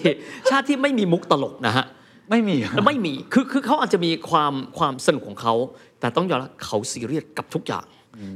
[0.51, 1.87] ชาติที่ไม่มีมุกตลกนะฮะ
[2.31, 5.55] ไม่มีและไม่มีคือคือเขาอาจจะมีความความสนุกของเขา
[6.01, 7.85] แต่ต้องยอมรับเขาซีเรียสกับทุกอย่าง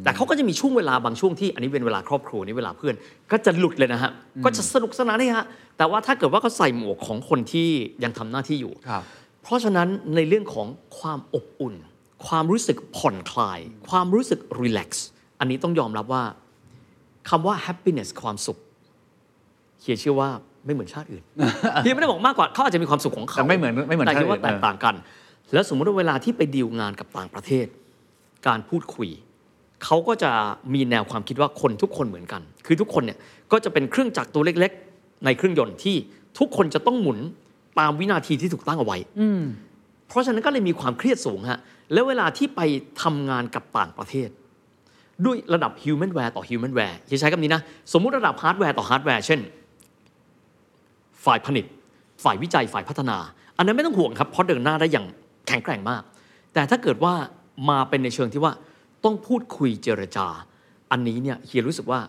[0.04, 2.94] แต่เขาก็จะมีช่วงเวลาบางช่วงที่อันนี้เป็นเวลาครอบครัวนี่เวลาเพื่อน
[3.32, 4.10] ก็จะหลุดเลยนะฮะ
[4.44, 7.68] ก็จะสนุกสนานนี่ฮะแต่ว่าถ้าเกิดว่าเขาใส่หมวกของคนที่
[8.04, 9.02] ยังทำหน้าที่อยู่ครับ
[9.42, 10.66] เพราะฉะนั้นในเรื่องของ
[10.98, 11.74] ความอบอุ่น
[12.26, 15.06] ความรู้สึกผ่อนคลาย ความรู้สึกรีแลกซ์
[15.38, 16.24] อันนี้ต้องยอมรับว่า
[17.28, 18.58] คำว่า happiness ความสุข
[19.80, 20.28] เฮียเชื่อว่า
[20.64, 21.22] ไม่เหมือนชาติอื่น
[21.82, 24.94] เฮียไม่ได้บอกมากกว่าเขาอาจจะมีความสุขของเขาแต่ไม่เหมือนไม่เหมือนแต่ชาติคิดว่าอื่นแตกต่างกัน
[25.52, 27.66] แล้วสมมติว่าเวลาที่ไปดีลงานกับต่างประเทศ
[28.46, 29.08] การพูดคุย
[29.84, 30.30] เขาก็จะ
[30.74, 33.18] มีแนวความคิดว่าคนทุกคนเหมือนกัน คือทุกคนเนี่ย
[33.52, 35.96] ก็จะเป็นเครื่องจักรตัวเล็กๆ ในเครื่องยนต์ที่
[36.38, 37.18] ทุกคนจะต้องหมุน
[37.78, 38.98] ตามวินาทีที่ถูกตั้งเอาไว้
[40.08, 41.58] เพราะฉะนั้นก็เลยมีความเครียดสูงฮะ
[41.92, 42.60] แล้วเวลาที่ไป
[43.02, 44.28] ทำงานกับต่างประเทศ
[45.24, 47.62] ด้วยระดับ human ware ต่อ human ware จะใช้คำนี้นะ
[47.92, 49.40] สมมุติระดับ hardware ต่อ hardware เช่น
[51.24, 51.64] ฝ่ายผลิต
[52.24, 53.16] ฝ่ายวิจัยฝ่ายพัฒนา
[53.56, 55.06] อันนั้นไม่ต้องห่วงครับ เพราะเดินหน้าได้อย่าง
[55.48, 56.02] แข็งแกร่งมาก
[56.54, 57.14] แต่ถ้าเกิดว่า
[57.70, 58.52] มาเป็นในเชิงที่ว่า
[59.06, 60.26] ต้องพูดคุยเจรจา
[60.90, 62.00] อันนี้เนี่ยเฮียรู้สึกว่า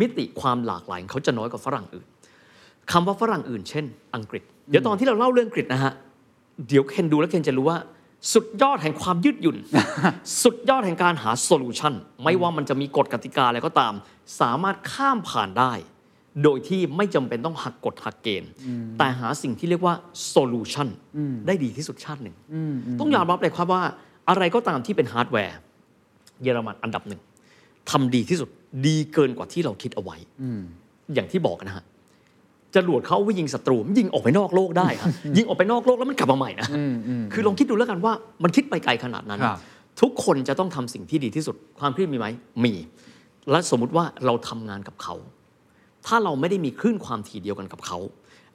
[0.00, 2.06] มิติความหลากหลายของเขาจะน้อยกว่าฝรั่งอื่น
[2.92, 5.92] คำว่าฝรั่งอื่น เช่น อังกฤษ เดี๋ยวตอนที่เราเล่าเรื่องอังกฤษนะฮะ
[6.68, 7.78] เดี๋ยวเคนดูแล้วเคนจะรู้ว่า
[8.32, 9.56] สุดยอดแห่งความยืดหยุ่น
[10.42, 13.92] สุดยอดแห่งการหา solution ไม่ว่ามันจะมีกฎกติกาอะไรก็ตาม
[14.40, 15.72] สามารถข้ามผ่านได้
[16.42, 18.50] โดยที่ไม่จำเป็นต้องหักกฎหักเกณฑ์
[18.98, 19.94] แต่หาสิ่งที่เรียกว่า
[20.28, 20.88] solution
[21.46, 22.36] ได้ดีที่สุดชาติหนึ่ง
[23.00, 23.82] ต้องยอมรับเลยครับว่า
[24.28, 25.56] อะไรก็ตามที่เป็นฮาร์ดแวร์
[26.42, 27.20] เยอรมันอันดับหนึ่ง
[27.90, 28.48] ทำดีที่สุด
[28.86, 30.16] ดีเกินกว่าที่เราคิดเอาไว้
[31.14, 31.84] อย่างที่บอกนะฮะ
[32.76, 36.68] จรวดเขาเอาไว้ยิงศัตรูมันยิงออกไปนอกโลกได้ครับยิงออกไปนอกโลกแล้วมันกลับมาใหม่นะ
[37.32, 39.58] คือลองคิดดูแล้วกันว่ามันคิดไปไกลขนาดนั้นครับ
[40.00, 42.26] ทุกคนจะต้องทำสิ่งที่ดีที่สุด ความเครียดมีไหม
[42.64, 42.72] มี
[43.50, 45.14] และสมมุติว่าเราทำงานกับเขา
[46.06, 47.98] ถ้าเราไม่ได้มีคลื่นความถี่เดียวกันกับเขา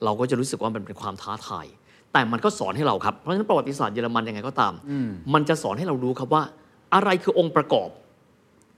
[0.03, 1.65] เราก็จะรู้สึกว่ามันเป็นความท้าทาย
[2.13, 4.73] แต่มันก็สอนให้เราครับเพราะฉะนั้นประวัติศาสตร์เยอรมันยังไงก็ตาม
[5.33, 6.43] มันจะสอนให้เรารู้ครับว่า
[6.93, 7.89] อะไรคือองค์ประกอบ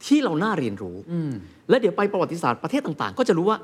[0.05, 0.97] ที่เราน่าเรียนรู้
[1.69, 3.57] และเดี๋ยวไปประวัติศาสตร์ประเทศต่าง ๆ ก็จะรู้ว่า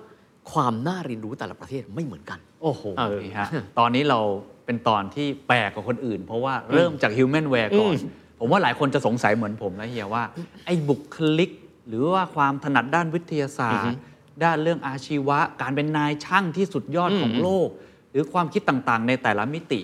[0.51, 3.47] ความน่าเรียนรู้แต่ละประเทศไม่เหมือนกัน โอ้โหเออนี่ฮะ
[3.79, 4.19] ตอนนี้เรา
[4.65, 7.93] เป็นตอนที่แปลกกว่าคนอื่น เพราะว่าเริ่มจาก Human w a r e ก่อน
[8.39, 10.23] ผมว่าหลายคนจะสงสัยเหมือนผมนะเฮียว่า
[10.65, 11.51] ไอ้บุคลิก
[11.87, 13.97] หรือว่าความถนัดด้านวิทยาศาสตร์
[14.43, 17.67] ด้านเรื่องอาชีวะ การเป็นนายช่างที่สุดยอดของโลก
[18.11, 19.81] หรือความคิดต่างๆ ในแต่ละมิติ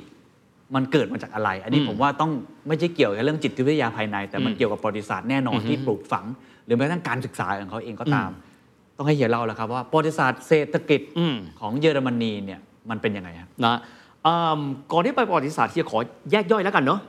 [0.76, 2.32] มันเกิดมาจากอะไร อันนี้ผมว่าต้อง
[2.68, 6.26] ไม่ใช่เกี่ยวกับเรื่องจิตวิทยาภายใน แต่มันเกี่ยวกับประวัติศาสตร์แน่นอนที่ปลูกฝัง
[6.66, 8.30] หรือแม้กระทั่งการศึกษาของเขาเองก็ตาม
[8.98, 14.05] ต้องให้เฮียเล่าแล้วครับว่าประวัติศาสตร์เศรษฐกิจอืมของเยอรมนีเนี่ยมันเป็นยังไงครับนะอืม
[14.92, 16.00] ก่อนที่ไปประวัติศาสตร์ที่จะขอ
[16.32, 17.00] แยกย่อยแล้วกันเนาะ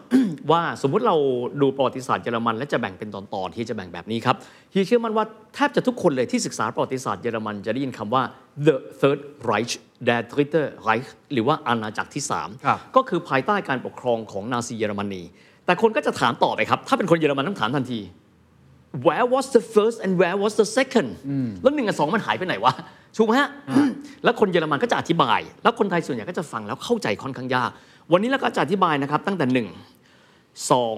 [0.50, 1.16] ว่าสมมุติเรา
[1.60, 4.36] ดูประวัติศาสตร์เยอรมัน และจะแบ่งเป็นตอนๆที่จะแบ่งแบบนี้ครับ
[4.72, 5.24] ที่เชื่อมั่นว่า
[5.54, 8.22] แทบจะทุกคนเลยที่ศึกษาประวัติศาสตร์เยอรมันจะได้ยินคำว่า
[8.66, 9.74] the third Reich
[10.08, 12.48] der dritte Reich หรือว่าอาณาจักรที่ครับ
[12.92, 15.22] 3ก็คือภายใต้การปกครองของนาซีเยอรมนี
[15.66, 18.00] แต่คนก็จะถามต่อไปครับ ถ้าเป็นคนเยอรมันต้องถามทันที
[19.06, 21.08] where was the first and where was the second
[21.62, 22.72] แล้วหนึ่งกับสองมันหายไปไหนวะ
[23.16, 23.50] ถูกไหมฮะ
[24.24, 27.70] แล้วคนเยอรมันก็จะอธิบาย แล้วคนไทยส่วนใหญ่ก็จะฟังแล้วเข้าใจค่อนข้างยาก
[28.12, 29.68] วันนี้เราก็จะอธิบายนะครับตั้งแต่หนึ่ง
[30.70, 30.96] สอง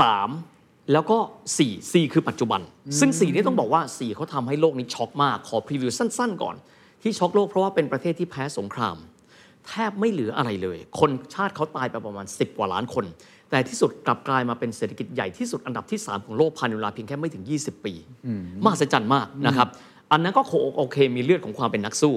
[0.00, 0.28] สาม
[0.92, 1.18] แล้วก็
[1.58, 2.60] สี่สี่คือปัจจุบัน
[2.98, 6.56] ซึ่งสี่นี้ต้องบอกว่าสี่เขาทำให้โลกนี้ช็อกมาก ขอพรีวิวสั้น ๆ ก่อน
[7.02, 8.96] ที่ช็อกโลกเพราะว่าเป็นประเทศที่แพ้สงคราม
[9.68, 13.04] แทบไม่เหลืออะไรเลย คนชาติเขาตายไปประมาณ 10 กว่าล้านคน
[13.50, 17.94] แต่ที่สุดกลับกลายมาเป็นเศรษฐกิจใหญ่ที่สุดอันดับที่ 3 ของโลกภายในเวลาเพียงแค่ไม่ถึง 20 ปี
[18.64, 19.68] มหัศจรรย์มากนะครับ
[20.14, 20.42] อันนั้นก็
[20.76, 22.14] โอเคมีเลือดของความเป็นนักสู้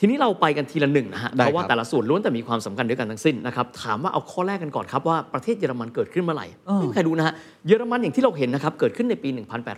[0.00, 7.34] ทีนี้เราไปกันทีละหนึ่งนะฮะได้เพราะว่าครับแต่ละส่วนล้วนแต่มีความสำคัญด้วยกันทั้งสิ้นนะครับ ถามว่าเอาข้อแรกกันก่อนครับว่าประเทศเยอรมันเกิดขึ้นเมื่อไหร่เออไม่มีใครรู้นะฮะ
[7.66, 9.28] เยอรมันอย่างที่เราเห็นนะครับเกิดขึ้นในปี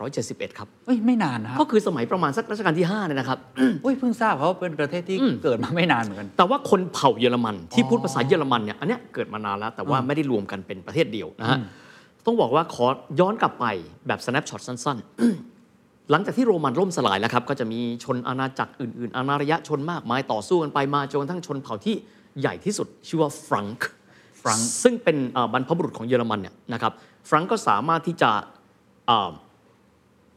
[0.05, 3.39] 1871 ครับเอ้ยไม่นานนะครับก็คือสมัยประมาณสักรัชกาลที่5เนี่ยนะครับ
[3.85, 11.59] อุ้ยเพิ่งทราบเพราะว่าเป็นประเทศที่เกิดมาไม่นานเหมือนกัน แต่ว่าคนเผ่าเยอรมันที่พูดภาษาเยอรมันเนี่ยอันเนี้ยเกิดมานานแล้วแต่ว่าไม่ได้รวมกันเป็นประเทศเดียวนะฮะ
[12.27, 12.87] ต้องบอกว่าขอ
[13.21, 13.67] ย้อนกลับไป
[14.07, 15.58] แบบ snapshot สั้นๆ
[16.11, 21.97] หลังจากที่โรมันล่มสลายแล้วครับก็จะมีชนอาณาจักรอื่น ๆ อาณารยชนมากมายต่อสู้กันไปมาจนกระทั่งชนเผ่าที่
[22.41, 23.89] ใหญ่ที่สุด ชื่อว่าฟรังก์
[24.41, 26.93] ฟรังก์ซึ่งเป็นเอ่อบรรพบุรุษของเยอรมันเนี่ยนะครับ
[27.29, 28.31] ฟรังก์ก็สามารถที่จะ
[29.07, 29.33] เอ่อ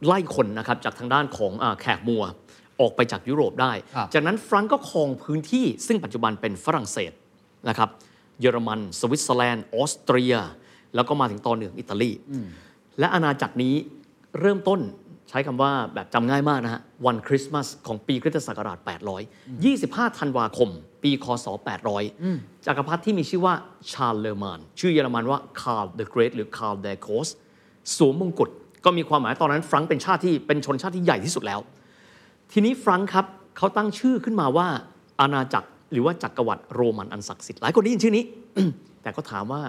[0.06, 2.24] ไล่คนนะครับจากทางด้านของอาแขกมัว
[2.80, 7.12] ออกไปจากยุโรปได้ครับจากนั้นฟรังก์ก็ครองพื้นที่ ซึ่งปัจจุบันเป็นฝรั่งเศส
[7.70, 7.90] นะครับ
[8.42, 10.36] เยอรมัน สวิตเซอร์แลนด์ออสเตรีย
[10.96, 12.12] แล้วก็มาถึงตอนเหนืออิตาลี
[13.00, 13.76] และอาณาจักรนี้
[14.40, 14.80] เริ่มต้น
[15.32, 18.78] ใช้คำว่าแบบจำง่ายมากนะฮะ วันคริสต์มาสของปีคริสตศักราช
[19.48, 20.70] 800 25 ธันวาคม
[21.04, 21.48] ปีคศ
[22.06, 23.54] 800 จักรพรรดิที่มีชื่อว่า
[23.92, 27.28] ชาร์ลเลอร์มาน ชื่อเยอรมันว่าคาร์ล the Great หรือคาร์ล der Große
[27.98, 28.50] สวมมงกุฎ
[28.86, 31.60] ก็มีความหมายตอนนั้นฟรังก์เป็นชาติที่เป็นชนชาติที่ใหญ่ที่สุดแล้ว
[32.52, 33.26] ทีนี้ฟรังก์ครับ
[33.58, 34.68] เขาตั้งชื่อขึ้นมาว่า
[35.20, 38.24] อาณาจักรหรือว่าจักรวรรดิโรมันอันศักดิ์สิทธิ์หลายคนได้ยินชื่อนี้
[39.02, 39.62] แต่ก็ถามว่า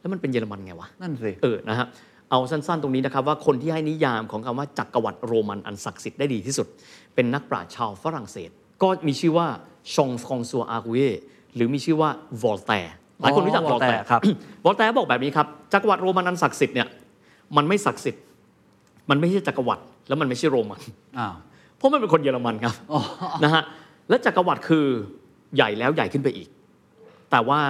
[0.00, 1.86] แล้วมันเป็นเยอรมันไงวะนั่นสิเออนะฮะ
[2.32, 6.66] เอาสั้นๆ ตรงนี้นะครับว่าคนที่ให้นิยามของคำว่าจักรวรรดิโรมันอันศักดิ์สิทธิ์ได้ดีที่สุด
[7.14, 8.50] เป็นนักปราชญ์ชาวฝรั่งเศส
[8.82, 9.46] ก็มีชื่อว่า
[9.94, 11.00] ชองฟรองซัวอาร์กุเย
[11.54, 12.10] หรือมีชื่อว่า
[12.42, 14.20] วอลแตร์หลายคนรู้จักอ๋อวอลแตร์ Voltaire ครับ
[14.64, 16.88] วอลแตร์บอกแบบนี้ครับจักรวรรดิโรมันอันศักดิ์สิทธิ์เนี่ย
[17.56, 18.22] มันไม่ศักดิ์สิทธิ์
[19.10, 20.80] มันไม่ใช่จักรวรรดิแล้วมันไม่ใช่โรมัน
[21.18, 21.34] อ้าว
[21.76, 22.74] เพราะมันเป็นคนเยอรมันครับ
[23.44, 23.62] นะฮะ
[24.08, 24.86] และจักรวรรดิคือ
[25.56, 26.48] ใหญ่แล้วใหญ่ขึ้นไปอีก
[27.30, 27.60] แต่ว่า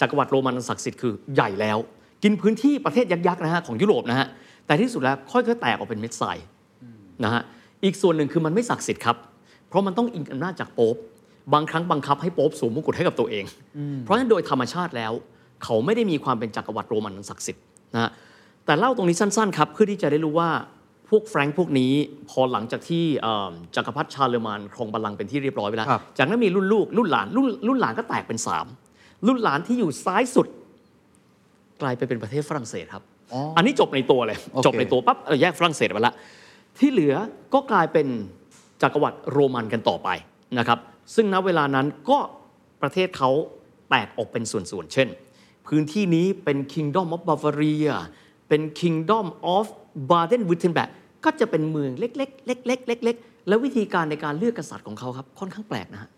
[0.00, 1.78] จักรวรรดิโรมันอันศักดิ์สิทธิ์คือใหญ่แล้ว
[2.22, 4.26] กินพื้นที่ประเทศยักษ์ๆนะฮะของยุโรปนะฮะ
[4.66, 6.36] แต่ที่สุดแล้วค่อยๆแตกออกเป็นเม็ดทราย
[7.24, 7.42] นะฮะ
[7.84, 9.16] อีกส่วนหนึ่งคือมันไม่ศักดิ์สิทธิ์ครับ
[9.68, 10.96] เพราะมันต้องอิงอำนาจจากโป๊ป
[11.52, 13.44] บางครั้งบังคับให้โป๊ปสวมมงกุฎให้กับตัวเอง
[14.00, 15.12] เพราะฉะนั้นโดยธรรมชาติแล้ว
[15.64, 17.62] เขาไม่ได้มีความเป็นจักรวรรดิโรมันอันศักดิ์สิทธิ์
[17.94, 18.10] นะฮะ
[18.66, 20.50] แต่เล่าตรงนี้สั้นๆครับเพื่อที่จะได้รู้ว่า
[21.08, 21.92] พวกแฟรงค์พวกนี้
[22.30, 28.66] พอหลังจากที่เอ่อจักรพรรดิชาร์เลอร์มานครองบัลลังก์เป็นที่เรียบร้อยไปแล้วครับจากนั้นมีรุ่นลูกรุ่นหลานรุ่นรุ่นหลานก็แตกเป็นสาม
[29.26, 30.46] รุ่นหลานที่อยู่ซ้ายสุด
[31.82, 36.14] กลายไปเป็นประเทศฝรั่งเศสครับอ๋ออัอันนี้จบในตัวเลยโอเคจบในตัวปั๊บเออแยกฝรั่งเศสไปละ
[36.78, 37.14] ที่เหลือ
[37.54, 38.06] ก็กลายเป็น
[38.82, 40.08] จักรวรรดิโรมันกันต่อไป
[40.58, 40.78] นะครับ
[41.14, 42.18] ซึ่งณเวลานั้นก็
[42.82, 43.30] ประเทศเขา
[43.90, 45.08] แตกออกเป็นส่วนๆ เช่น
[45.66, 47.94] พื้นที่นี้เป็น Kingdom of Bavaria
[48.48, 49.66] เป็น Kingdom of
[50.10, 50.90] Baden-Württemberg
[51.24, 56.10] ก็จะเป็นเมืองเล็กๆ เล็กๆ เล็กๆ แล้ววิธีการในการเลือกกษัตริย์ของเขาครับ ค่อนข้างแปลกนะฮะ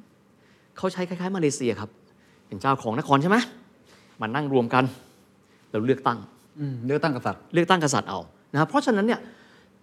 [0.77, 1.91] เขาใช้คล้ายๆ มาเลเซียครับ
[2.47, 3.39] เป็นเจ้าของนครใช่ไหม
[4.21, 4.85] มานั่งรวมกัน
[5.75, 6.19] แล้วเลือกตั้ง
[6.61, 8.21] อืมเลือกตั้งกษัตริย์เลือกตั้งกษัตริย์เอา
[8.53, 9.21] นะครับเพราะฉะนั้นเนี่ย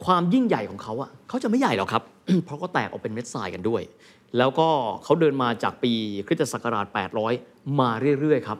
[0.05, 2.03] ความยิ่งใหญ่ของเขาอะเขาจะไม่ใหญ่หรอกครับ
[2.45, 3.81] เพราะก็แตกออกเป็นเม็ดทรายกันด้วย
[4.37, 4.67] แล้วก็
[5.03, 5.93] เขาเดินมาจากปี
[6.27, 6.85] คริสตศักราช
[7.33, 8.59] 800 มาเรื่อยๆครับ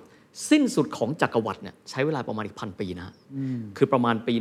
[0.49, 3.15] สิ้นสุดของจักรวรรดิเนี่ยใช้เวลาประมาณอีกพันปีนะฮะ
[3.77, 4.33] คือประมาณปี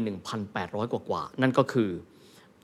[0.44, 1.90] 1,800 กว่าๆนั่นก็คือ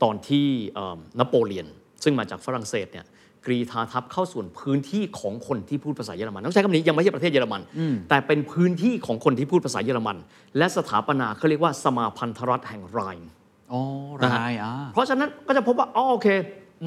[0.02, 1.66] ตอนที่เอิ่มนโปเลียน
[2.02, 3.06] ซึ่งมาจากฝรั่งเศสเนี่ย
[3.46, 7.60] กรีธาทัพเข้าส่วนพื้นที่ของคนที่พูดภาษาเยอรมันต้องใช้คำนี้ยังไม่ใช่ประเทศเยอรมัน
[8.08, 10.16] แต่เป็นพื้นที่ของคนที่พูดภาษาเยอรมัน
[10.58, 13.28] และสถาปนาเขาเรียกว่าสมาพันธรัฐแห่งไรน์
[13.72, 13.80] อ๋อ
[14.20, 16.28] นะฮะรายอ่าเพราะฉะนั้นก็จะพบว่าอ๋อโอเค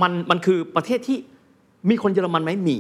[0.01, 1.17] มันมันคือประเทศที่
[1.89, 2.77] มีคนเยอรมันไหมมี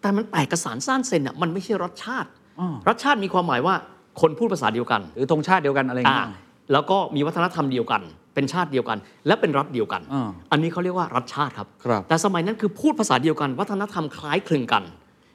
[0.00, 2.28] แต่มันแตกกระสานซ่านเซนอะมันไม่ใช่รัฐชาติ
[2.60, 3.74] อ้อรัฐชาติมีความหมายว่า
[4.20, 8.02] คนพูดภาษาเดียวกัน หรือธงชาติเดียวกันอะไรอย่างอ่าเงี้ยแล้วก็มีวัฒนธรรมเดียวกัน
[8.34, 14.82] เป็นชาติเดียวกัน และเป็นรัฐเดียวกันอ่าอันนี้เขาเรียกว่ารัฐชาติครับครับ แต่สมัยนั้นคือพูดภาษาเดียวกัน วัฒนธรรมคล้ายคลึงกัน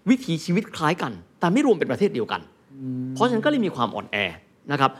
[0.09, 2.41] วิถีชีวิตคล้ายกัน แต่ไม่รวมเป็นประเทศเดียวกัน
[3.15, 4.17] เพราะฉะนั้นก็เลยมีความอ่อนแอ
[4.71, 4.91] นะครับ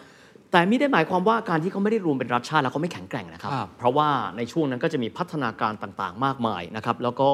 [0.52, 7.30] แต่ไม่ได้หมายความว่าการที่เขาไม่ได้รวมเป็นรัฐชาติแล้วเขาไม่แข็งแกร่งนะครับครับเพราะว่าในช่วงนั้นก็จะมีพัฒนาการต่างๆ มากมายนะครับ แล้วก็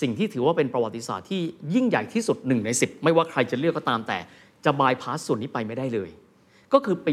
[0.00, 1.40] สิ่งที่ถือว่าเป็นประวัติศาสตร์ที่
[1.74, 4.18] ยิ่งใหญ่ที่สุดหนึ่งใน 10 ไม่ว่าใครจะเลือกก็ตามแต่
[4.64, 6.10] จะบายพาสส่วนนี้ไปไม่ได้เลย
[6.72, 7.08] ก็คือป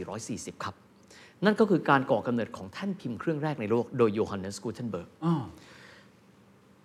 [0.00, 0.74] 1440 ครับ
[1.44, 5.34] นั่นก็คือการก่อกำเนิดของแท่นพิมพ์เครื่องแรกในโลกโดยโยฮันเนสกูเทนเบิร์กอ๋อ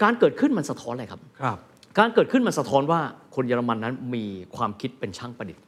[0.04, 1.58] การเกิดขึ้นมันสะท้อนอะไรครับ ครับ
[2.00, 3.00] การเกิดขึ้นมันสะท้อนว่า
[3.36, 5.63] คนเยอรมันนั้นมีความคิดเป็นช่างประดิษฐ์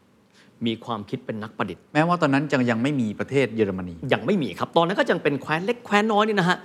[0.66, 6.58] มีความคิดเป็นนักประดิษฐ์ แม้ว่าตอนนั้นยังยังไม่มีประเทศเยอรมนี ยังไม่มีครับ ตอนนั้นก็ยังเป็นแคว้นเล็กแคว้นน้อยนี่นะฮะ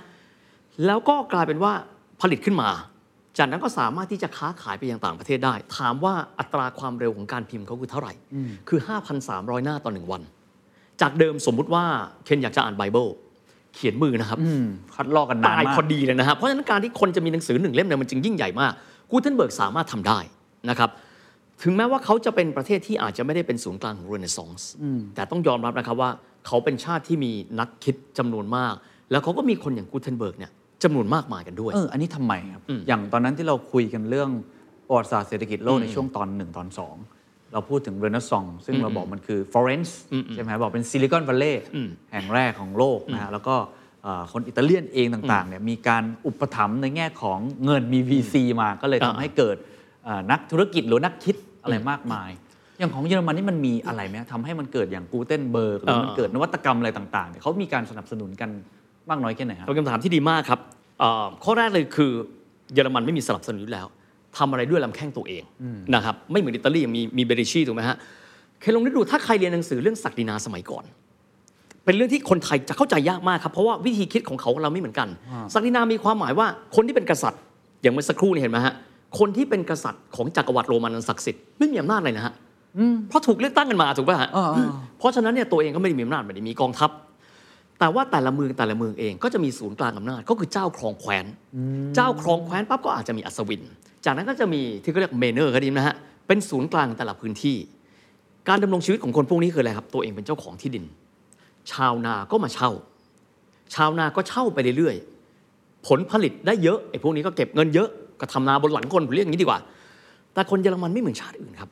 [0.85, 1.71] แล้วก็กลายเป็นว่า
[2.21, 2.69] ผลิตขึ้นมา
[3.37, 8.13] จากนั้นก็สามารถที่จะค้าขายไปยังต่างประเทศได้ ถามว่าอัตราความเร็วของการพิมพ์เขาคือเท่าไหร่
[8.69, 8.79] คือ
[9.21, 10.21] 5,300 หน้าต่อหนึ่งวัน
[11.01, 13.07] จากเดิมสมมุติว่าคนอยากจะอ่านไบเบิล
[13.75, 18.73] เขียนมือนะครับอืมคัดลอกกันนานตายมากพอดีเลยนะฮะเพราะฉะนั้นการที่คนจะมีหนังสือหนึ่งเล่มเนี่ยมันจึงยิ่งใหญ่มาก
[19.11, 20.19] กูเทนเบิร์กสามารถทำได้
[20.69, 20.89] นะครับ
[21.63, 24.69] ถึงแม้ว่าเขาจะเป็นประเทศที่อาจจะไม่ได้เป็นศูนย์กลางของเรเนซองส์
[25.15, 26.09] แต่ต้องยอมรับนะครับว่า
[26.47, 28.73] เขาเป็นชาติที่มีนักคิดจำนวนมาก
[29.11, 30.51] แล้วเขาก็มีคนอย่างกูเทนเบิร์กเนี่ย
[30.83, 34.29] จำนวนมากมายกันด้วยเอออันนี้ทำไมครับ อย่างตอนนั้นที่เราคุยกันเรื่อง
[34.87, 36.95] ประวัติศาสตร์เศรษฐกิจโลกในช่วงตอนหนึ่งตอนสอง
[37.53, 39.97] เราพูดถึงเรเนซองซึ่งเราบอกมันคือฟลอเรนซ์
[40.33, 41.63] ใช่ไหมบอกเป็นซิลิคอนวัลเลย์
[42.11, 43.55] แห่งแรกของโลกนะฮะแล้วก็
[44.03, 49.55] เอ่อคนอิตาเลียนเองต่างๆเนี่ยมีการอุปถัมภ์ในแง่ของเงินมี VC มาก็เลยทำอ่าให้เกิด
[50.05, 52.31] เอ่อนักธุรกิจหรือนักคิดอะไรมากมาย
[52.79, 58.49] อย่างของเยอรมันนี่มันมีอะไรไหมทำให้มันเกิดอย่างกูเทนเบิร์กหรือมันเกิดนวัตกรรมอะไรต่างๆเนี่ยเขามีการสนับสนุนกัน
[59.09, 60.59] มากน้อยแค่ไหนครับเป็นคำถามที่ดีมากครับ
[60.99, 62.11] เอ่อข้อแรกเลยคือ
[62.73, 63.87] เยอรมันไม่มีสนับสนุนอยู่แล้ว
[64.37, 65.43] ทำอะไรด้วยลำแข้งตัวเอง
[65.95, 67.97] นะครับไม่เหมือนอิตาลีมีมีเบริชีถูกไหมฮะ
[68.61, 70.83] เคยลองนึกดูถ้าใครเรียนหนังสือเรื่องศักดินาสมัยก่อน
[71.85, 75.07] เป็นเรื่องที่คนไทยจะเข้าใจยากมากครับเพราะว่าวิธีคิดของเขากับเราไม่เหมือนกัน
[75.53, 77.41] ศักดินามีความหมายว่าคนที่เป็นกษัตริย์
[77.81, 78.73] อย่างเมื่อสักครู่นี่เห็นไหมฮะ
[79.19, 82.33] คนที่เป็นกษัตริย์ของจักรวรรดิโรมันอันศักดิ์สิทธิ์ไม่มีอำนาจเลยนะฮะ
[83.09, 86.89] เพราะถูกเลือกตั้งกันมาถูกป่ะฮะอ่าอ่าเพราะฉะนั้นเนี่ยตัวเองก็ไม่ได้มีอำนาจไม่ได้มีกองทัพ
[87.79, 91.25] แต่ว่าแต่ละเมืองแต่ละเมืองเองก็จะมีศูนย์กลางอำนาจก็คือเจ้าครองแคว้น
[91.95, 93.61] เจ้าครองแคว้นปั๊บก็อาจจะมีอัศวิน
[94.05, 95.95] จากนั้นก็จะมีที่เขาเรียกเมเนอร์ก็ดีนะฮะ
[96.27, 97.57] เป็นศูนย์กลางแต่ละพื้นที่
[98.49, 100.85] การดำรงชีวิตของคนพวกนี้คืออะไรครับ ตัวเองเป็นเจ้าของที่ดิน
[101.71, 102.71] ชาวนาก็มาเช่า
[103.73, 109.59] ชาวนาก็เช่าไปเรื่อยๆผลผลิตได้เยอะไอ้พวกนี้ก็เก็บเงินเยอะก็ทำนาบนหลังคนผมเรียกอย่างนี้ดีกว่า
[110.33, 111.69] แต่คนเยอรมันไม่เหมือนชาติอื่นครับ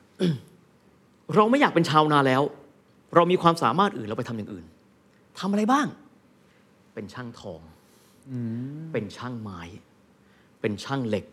[1.36, 2.42] เราไม่อยากเป็นชาวนาแล้ว
[3.16, 4.66] เรามีความสามารถอื่นเราไปทำอย่างอื่น
[5.40, 5.88] ทำอะไรบ้าง
[6.94, 7.62] เป็นช่างทอง
[8.94, 9.62] เป็นช่างไม้
[10.62, 11.26] เป็นช่างเหล็ก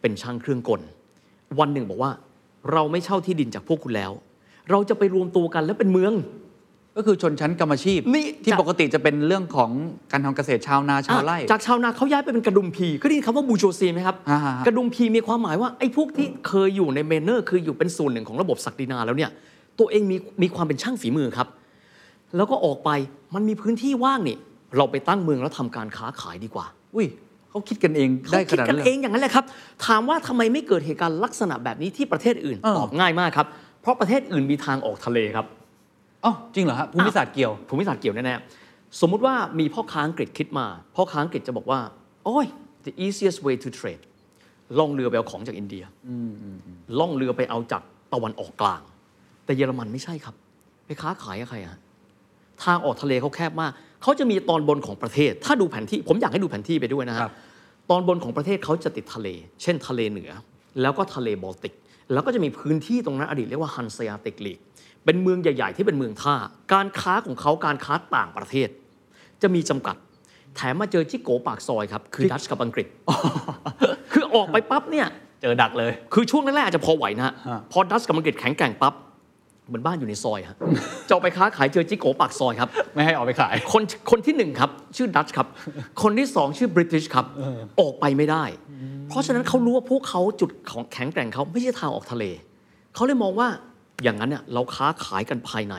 [0.00, 0.80] เป็นช่างเครื่องกล
[1.58, 2.12] วันหนึ่งบอกว่า
[2.72, 4.12] เราไม่เช่าที่ดินจากพวกคุณแล้ว
[4.70, 6.14] เราจะไปรวมตัวกันแล้วเป็นเมือง
[6.96, 9.70] ก็คือชนชั้นกรรมอาชีพนี่ที่จะปกติจะเป็นเรื่องของ
[10.12, 19.30] การทำเกษตรชาวนาชาวไร่อะจากชาวนาเขาย้ายไปเป็นกระดุมพีก็ได้ยินคำว่าบูโชซีไหมครับอ่าฮะกระดุมพีมีความหมายว่าไอ้พวกที่เคยอยู่ในเมเนอร์คืออยู่เป็นส่วนหนึ่งของระบบศักดินาแล้วเนี่ย
[19.78, 21.48] ตัวเองมีมีความเป็นช่างฝีมือครับ
[22.36, 22.90] แล้วก็ออกไป
[23.34, 24.38] มันมีพื้นที่ว่างนี่
[24.76, 27.06] เราไปตั้งเมืองแล้วทำการค้าขายดีกว่า อุ้ย
[27.50, 29.44] เขาคิดกันเองได้เขาขคิดนาดกันั้นนเลยเองอย่างนั้นแหละครับ
[29.86, 33.46] ถามว่าทำไมไม่เกิดเหตุการณ์ลักษณะแบบนี้ที่ประเทศอื่นเออตอบง่ายมากครับ
[33.82, 35.46] เพราะประเทศอื่นมีทางออกทะเลครับ
[36.24, 41.80] อ๋อจริงเหรอฮะภูมิศาสตร์เกี่ยวภูมิศาสตร์เกี่ยวแน่ๆสมมุติว่ามีพ่อค้าอังกฤษคิดมา พ่อค้าอังกฤษจะบอกว่า
[42.24, 42.46] โอ้ย
[42.86, 44.02] the easiest way to trade
[44.78, 45.84] ล่องเรือไปเอาของจากอินเดีย
[46.98, 48.82] ล่องเรือไปเอาจากตะวันออกกลาง
[49.44, 50.34] แต่เยอรมันไม่ใช่ครับ
[50.86, 51.78] ไปค้าขายกับใครอะ
[52.64, 57.32] ทางออกทะเลเขาแคบมาก เขาจะมีตอนบนของประเทศ ถ้าดูแผนที่ผมอยากให้ดูแผนที่ไปด้วยนะฮะครับ
[57.90, 59.28] ตอนบนของประเทศเขาจะติดทะเล
[59.62, 60.30] เช่นทะเลเหนือ
[60.80, 61.74] แล้วก็ทะเลบอลติก
[62.12, 64.58] แล้วก็จะมีพื้นที่ตรงนั้นอดีตเรียกว่าฮันเซียติกลีก
[65.04, 66.34] เป็นเมืองใหญ่ ๆ ที่เป็นเมืองท่า
[66.72, 68.68] การค้าของเขาการค้าต่างประเทศ
[69.42, 69.96] จะมีจำกัด
[70.56, 72.86] แถมมาเจอจิโกปากซอยครับ คือดัชกับอังกฤษ
[74.12, 75.06] คือออกไปปั๊บเนี่ย
[75.42, 78.94] เจอดักเลย คือช่วงแรกๆอาจจะพอไหวนะฮะฮะพอดัชกับอังกฤษแข็งแกร่งปั๊บ
[79.68, 80.56] เหมือนบ้านอยู่ในซอยฮะ
[81.06, 85.46] จะออกไปค้าขายเจอจิโกปากซอยครับ ไม่ให้ออกไปขาย คนคนที่หนึ่งครับ ชื่อดัชครับ
[86.02, 87.26] คนที่สองชื่อบริติชครับ
[87.80, 88.44] ออกไปไม่ได้
[89.08, 92.24] เพราะฉะนั้นเขารู้ว่าพวกเขาจุดของแข็งแกร่งเขาไม่ใช่ทางออกทะเล
[92.94, 93.48] เขาเลยมองว่า
[94.02, 95.74] อย่างนั้นเนี่ยเราค้าขายกันภายใน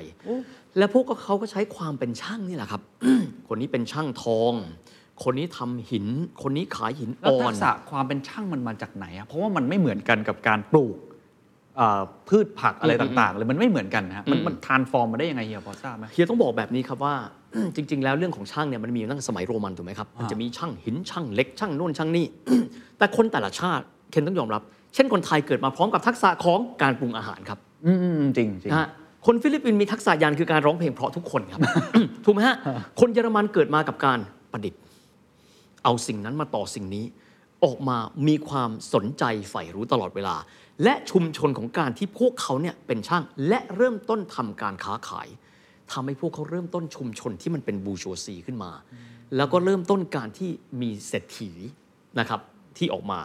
[0.77, 2.81] และพวกเขาก็ใช้ความเป็นช่างนี่แหละครับ
[3.47, 4.53] คนนี้เป็นช่างทอง
[5.23, 6.05] คนนี้ทำหิน
[6.41, 11.04] คนนี้ขายหินแล้วอ่อทันกษะความเป็นช่างมันมาจากไหนอะเพราะว่ามันไม่เหมือนกันกับการปลูกเอ่อ
[12.29, 17.15] พืชผักอะไรต่างๆเลยมันไม่เหมือนกันนะฮะมันมันทานฟอร์มมาได้ยังไงเฮียพอทราบไหมเฮียต้องบอกแบบนี้ครับว่า
[17.75, 22.25] จริง ๆ แล้วเรื่องของช่างเนี่ยมันมีอยู่ตั้งแต่สมัยโรมันถูกไหมครับมันจะมีช่างหินช่างเหล็กช่างโน่นช่างนี่
[22.97, 24.61] แต่คนแต่ละชาติเคนต้องยอมรับ
[24.93, 28.87] เช่นคนไทยเกิดมาพร้อมกับทักษะของการปรุงอาหารครับ อืมอืมจริงจริงนะฮะ
[29.25, 31.61] คนฟิลิปปินส์มีทักษะยานคือการร้องเพลงเพราะทุกคนครับ
[32.25, 32.55] ถูกไหมฮะ
[32.99, 34.19] คนเยอรมันเกิดมากับการ
[34.51, 34.79] ประดิษฐ์
[35.83, 37.05] เอาสิ่งนั้นมาต่อสิ่งนี้
[37.63, 40.35] ออกมามีความสนใจใฝ่รู้ตลอดเวลา
[40.83, 45.27] และชุมชนของการที่พวกเขาเนี่ยเป็นช่างและเริ่มต้นทำการค้าขาย
[45.91, 48.71] ทำให้พวกเขาเริ่มต้นชุมชนที่มันเป็นบูโชซีขึ้นมา
[49.35, 50.49] แล้วก็เริ่มต้นการที่
[50.81, 51.51] มีเศรษฐี
[52.19, 52.41] นะครับ
[52.77, 53.19] ที่ออกมา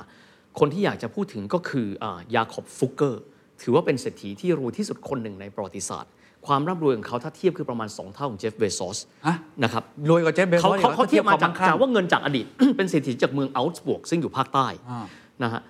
[0.58, 3.22] คนที่อยากจะพูดถึงก็คืออ่ายาคอบฟุกเกอร์
[3.62, 6.12] ถือว่าเป็นเศรษฐีที่รวยที่สุดคนหนึ่งในประวัติศาสตร์
[6.46, 15.04] ความร่ำรวยของเขาถ้าเทียบคือประมาณ 2 เท่าของเจฟเบซอสฮะ นะครับรวยกว่าเจฟเบซอเขาสอีกเขาหรอเขาเทียบมาจากข้งๆจากว่าเงินจากอดีต เป็นเศรษฐีจากเมืองเอาก์สบวร์กซึ่งอยู่ภาคใต้อ่า
[15.42, 15.62] นะฮะ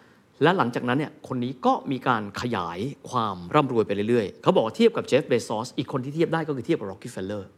[0.42, 2.78] และหลังจากนั้นเนี่ยคนนี้ก็มีการขยาย
[3.10, 7.48] ความร่ำรวยไปเรื่อยๆ เขาบอกว่าเทียบกับเจฟเบซอสอีกคนที่เทียบได้ก็คือเทียบกับร็อกกี้เฟลเลอร์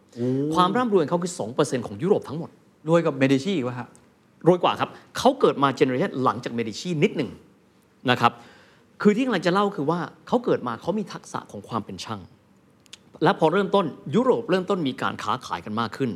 [0.55, 2.51] ความร่ำรวยของเขาคือ 2%ของยุโรปทั้งหมด
[2.89, 3.89] รวยกับเมดิชีอีกวะฮะ
[4.47, 7.31] รวยกว่าครับ เขาเกิดมา generation หลังจากเมดิชีนิดหนึ่ง
[8.11, 8.33] นะครับ
[9.03, 12.21] คือที่กำลังจะเล่าคือว่าเขาเกิดมาเขามีทักษะของความเป็นช่าง
[13.23, 16.11] และพอเริ่มต้นยุโรปเริ่มต้นมีการค้าขายกันมากขึ้น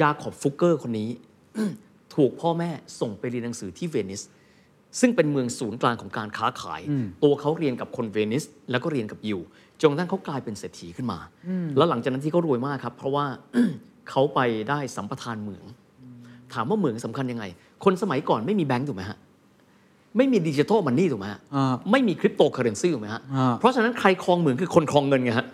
[0.00, 1.08] ยาขอบฟุกเกอร์คนนี้
[2.14, 4.22] ถูกพ่อแม่ส่งไปเรียนหนังสือที่เวนิส
[5.00, 6.80] ซึ่งเป็นเมืองศูนย์กลางของการค้าขาย
[7.22, 9.40] ตัวเขาเรียนกับคนเวนิส แล้วก็เรียนกับยิว
[9.80, 11.18] จนกระทั่งเขากลายเป็นเศรษฐีขึ้นมา
[11.76, 13.24] แล้วหลังจากนั้นที่เขารวยมากครับ เพราะว่า
[14.10, 15.64] เขาไปได้สัมปทานเหมือง
[16.52, 17.44] ถามว่าเหมืองสำคัญยังไง
[17.84, 19.18] คนสมัยก่อนไม่มีแบงก์ถูกไหมฮะ
[20.16, 25.46] ไม่มีดิจิทัลมันนี่ถูกไหมฮะอ่าไม่มีคริปโตเคอเรนซีถูกไหมฮะอ่าเพราะฉะนั้นใครครองเหมืองคือคนครองเงินไงฮะ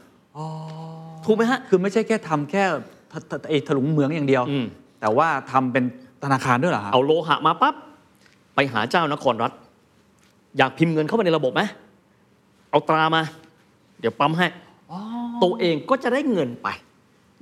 [1.25, 2.65] ถูกไหมฮะ คือไม่ใช่แค่ทำแค่
[3.13, 4.67] ถถไอ้ถลุงเหมืองอย่างเดียวอืม
[5.01, 5.85] แต่ว่าทำเป็น
[6.23, 7.75] ธนาคารด้วยเหรอฮะเอาโลหะมาปั๊บ
[8.55, 9.53] ไปหาเจ้านครรัฐ
[10.59, 11.63] อยากพิมพ์เงินเข้ามาในระบบไหม
[12.71, 13.23] เอาตรามา
[14.01, 14.47] เดี๋ยวปั๊มให้
[15.43, 16.69] ตัวเองก็จะได้เงินไป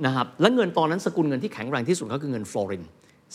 [0.06, 2.84] นะครับและเงินตอนนั้นสกุลเงินที่แข็งแรงที่สุดก็คือเงินฟลอริน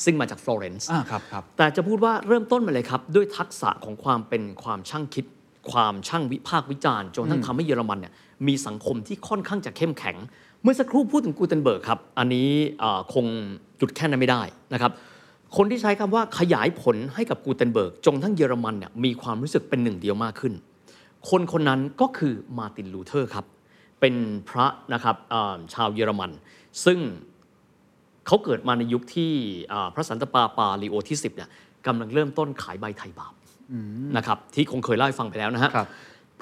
[0.03, 5.25] ซึ่งมาจากฟลอเรนซ์อ่าครับครับแต่จะพูดว่าเริ่มต้นมาเลยครับ ด้วยทักษะของความเป็นความช่างคิด
[5.71, 8.13] ความช่างวิพากษ์วิจารณ์จนกระทั่งทำให้เยอรมันเนี่ย
[8.47, 10.17] มีสังคมที่ค่อนข้างจะเข้มแข็ง
[10.61, 12.49] เมื่อสักครู่พูดถึงกูเทนเบิร์กครับ อันนี้
[13.13, 13.25] คง
[13.79, 14.41] หยุดแค่นั้นไม่ได้
[14.73, 14.91] นะครับ
[15.57, 20.53] คนที่ใช้คำว่าขยายผลให้กับกูเทนเบิร์กจนกระทั่งเยอรมันเนี่ยมีความรู้สึกเป็นหนึ่งเดียวมากขึ้น
[21.29, 23.45] คนคนนั้นก็คือมาร์ตินลูเทอร์ครับ
[23.99, 24.15] เป็น
[24.49, 25.15] พระนะครับ
[25.73, 26.31] ชาวเยอรมัน
[26.85, 26.99] ซึ่ง
[28.27, 29.31] เขาเกิดมาในยุคที่
[29.93, 31.49] พระสันตะปาปาลีโอที่ 10เนี่ย
[31.87, 33.33] กำลังเริ่มต้นขายใบไถ่บาป
[34.17, 35.71] นะครับที่คงเคยเล่าให้ฟังไปแล้วนะฮะ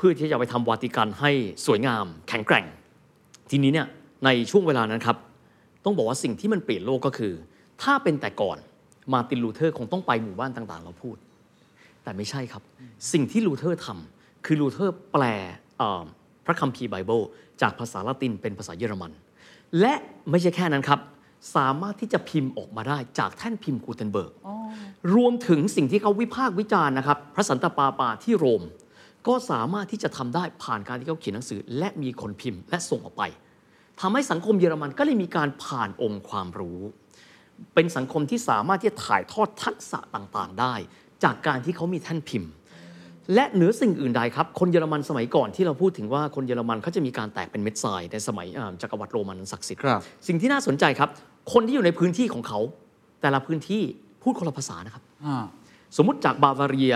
[0.02, 1.32] เพื่อที่จะไปทำวาติกันให้
[1.66, 2.66] สวยงาม แข็งแกร่ง
[3.52, 3.88] ทีนี้เนี่ย
[4.26, 5.18] ในช่วงเวลานั้นครับ
[5.86, 7.34] ต้องบอกว่าสิ่งที่มันเปลี่ยนโลกก็คือ
[7.82, 8.58] ถ้าเป็นแต่ก่อน
[9.14, 11.16] มาร์ตินลูเทอร์คงต้องไปหมู่บ้านต่างๆ เราพูด
[12.04, 12.64] แต่ไม่ใช่ครับ
[13.12, 15.24] สิ่งที่ลูเทอร์ทำคือลูเทอร์แปล
[15.78, 16.04] เอ่อ
[16.46, 17.22] พระคัมภีร์ไบเบิล
[17.62, 19.12] จากภาษาละตินเป็นภาษาเยอรมัน
[19.80, 19.94] และ
[20.30, 21.00] ไม่ใช่แค่นั้นครับ
[21.56, 24.32] สามารถที่จะพิมพ์ออกมาได้จากแท่นพิมพ์กูเทนเบิร์ก
[25.16, 28.64] รวมถึงสิ่งที่เขาวิพากษ์วิจารณ์นะครับ พระสันตะปาปาที่โรม
[29.28, 33.24] ก็สามารถที่จะทำได้ผ่านการที่เขาเขียนหนังสือ และมีคนพิมพ์และส่งออกไป
[34.02, 36.80] ทำให้สังคมเยอรมันก็เลยมีการผ่านองค์ความรู้
[37.74, 40.74] เป็นสังคมที่สามารถที่จะถ่ายทอดทักษะต่างๆ ได้
[41.24, 42.52] จากการที่เขามีแท่นพิมพ์
[43.34, 51.10] และเหนือสิ่งอื่นใดครับ คนเยอรมันสมัยก่อนที่เราพูดถึงว่าคนเยอรมันเขาจะมีการแตกเป็นเม็ดทรายในสมัยอ่าจักรวรรดิโรมันอันศักดิ์สิทธิ์ครับสิ่งที่น่าสนใจครับ
[51.54, 52.60] คนที่อยู่ในพื้นที่ของเขา
[53.22, 53.82] แต่ละพื้นที่
[54.24, 55.44] พูดคนละภาษานะครับอ่า
[55.98, 56.96] สมมุติจากบาวาเรีย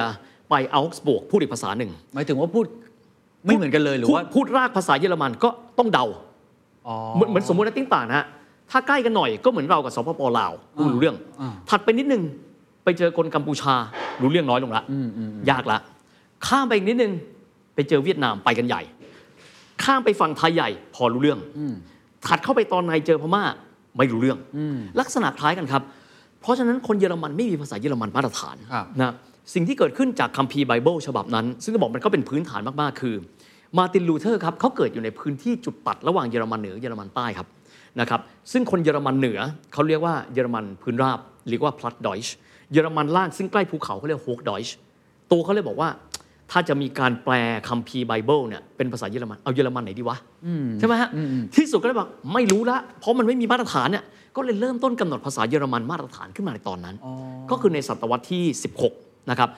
[0.50, 2.66] ไปอัลส์บวกพูดอีกภาษาหนึ่ง หมายถึงว่าพูด
[3.46, 6.06] ไม่เหมือนกันเลยหรือพูดว่าพูดรากภาษาเยอรมันก็ต้องเดา
[6.88, 8.26] อ๋อเหมือนเหมือนสมมตินะติ้งต่างนะฮะ
[8.72, 12.22] ถ้าใกล้กันหน่อยก็เหมือนเรากับสปปลาวพูดรู้เรื่องอ่าถัดไปนิดนึง
[12.84, 13.74] ไปเจอคนกัมพูชา
[14.22, 14.84] รู้เรื่องน้อยลงละ
[15.50, 15.78] ยากละ
[16.48, 17.12] ข้ามไปอีกนิดนึง
[17.76, 18.82] ไปเจอเวียดนามไปกันใหญ่
[19.84, 21.40] ข้ามไปฝั่งไทยใหญ่พอรู้เรื่อง
[22.26, 23.44] ถัดเข้าไปตอนในเจอพม่า
[23.98, 24.38] ไม่รู้เรื่อง
[25.00, 25.82] ลักษณะคล้ายกันครับ
[26.42, 29.14] เพราะฉะนั้นคนเยอรมันไม่มีภาษาเยอรมันมาตรฐานครับนะ
[29.54, 33.16] สิ่งที่เกิดขึ้นจากคัมภีร์ไบเบิลฉบับนั้น ซึ่งจะบอกมันก็เป็นพื้นฐานมาก ๆ คือ
[33.78, 37.48] มาร์ตินลูเทอร์ครับเขาเกิดอยู่ในพื้นที่จุดตัดระหว่างเยอรมันเหนือเยอรมันใต้ครับ
[38.00, 38.22] นะครับ
[38.52, 39.40] ซึ่งคนเยอรมันเหนือ
[39.74, 41.20] เขาเรียกว่าเยอรมันพื้นราบ
[41.50, 42.34] เรียกว่า Plattdeutsch
[42.72, 44.76] เยอรมันล่างซึ่งใกล้ภูเขาเขาเรียก Hochdeutsch
[45.32, 45.90] ตัวเขาเลยบอกว่า
[46.52, 47.34] ถ้าจะมีการแปล
[47.68, 50.18] คัมภีร์ไบเบิลเนี่ยเป็นภาษาเยอรมันเอาเยอรมันไหนดีวะ
[50.80, 51.10] ใช่ไหมฮะ
[51.56, 54.04] ที่สุดก็เลยบอกไม่รู้ละเพราะมันไม่มีมาตรฐานเนี่ย
[54.36, 56.96] ก็เลยเริ่มต้นกำหนดภาษาเยอรมันมาตรฐานขึ้นมาในตอนนั้น
[57.52, 58.44] ก็คือในศตวรรษที่
[58.84, 59.50] 16 นะครับ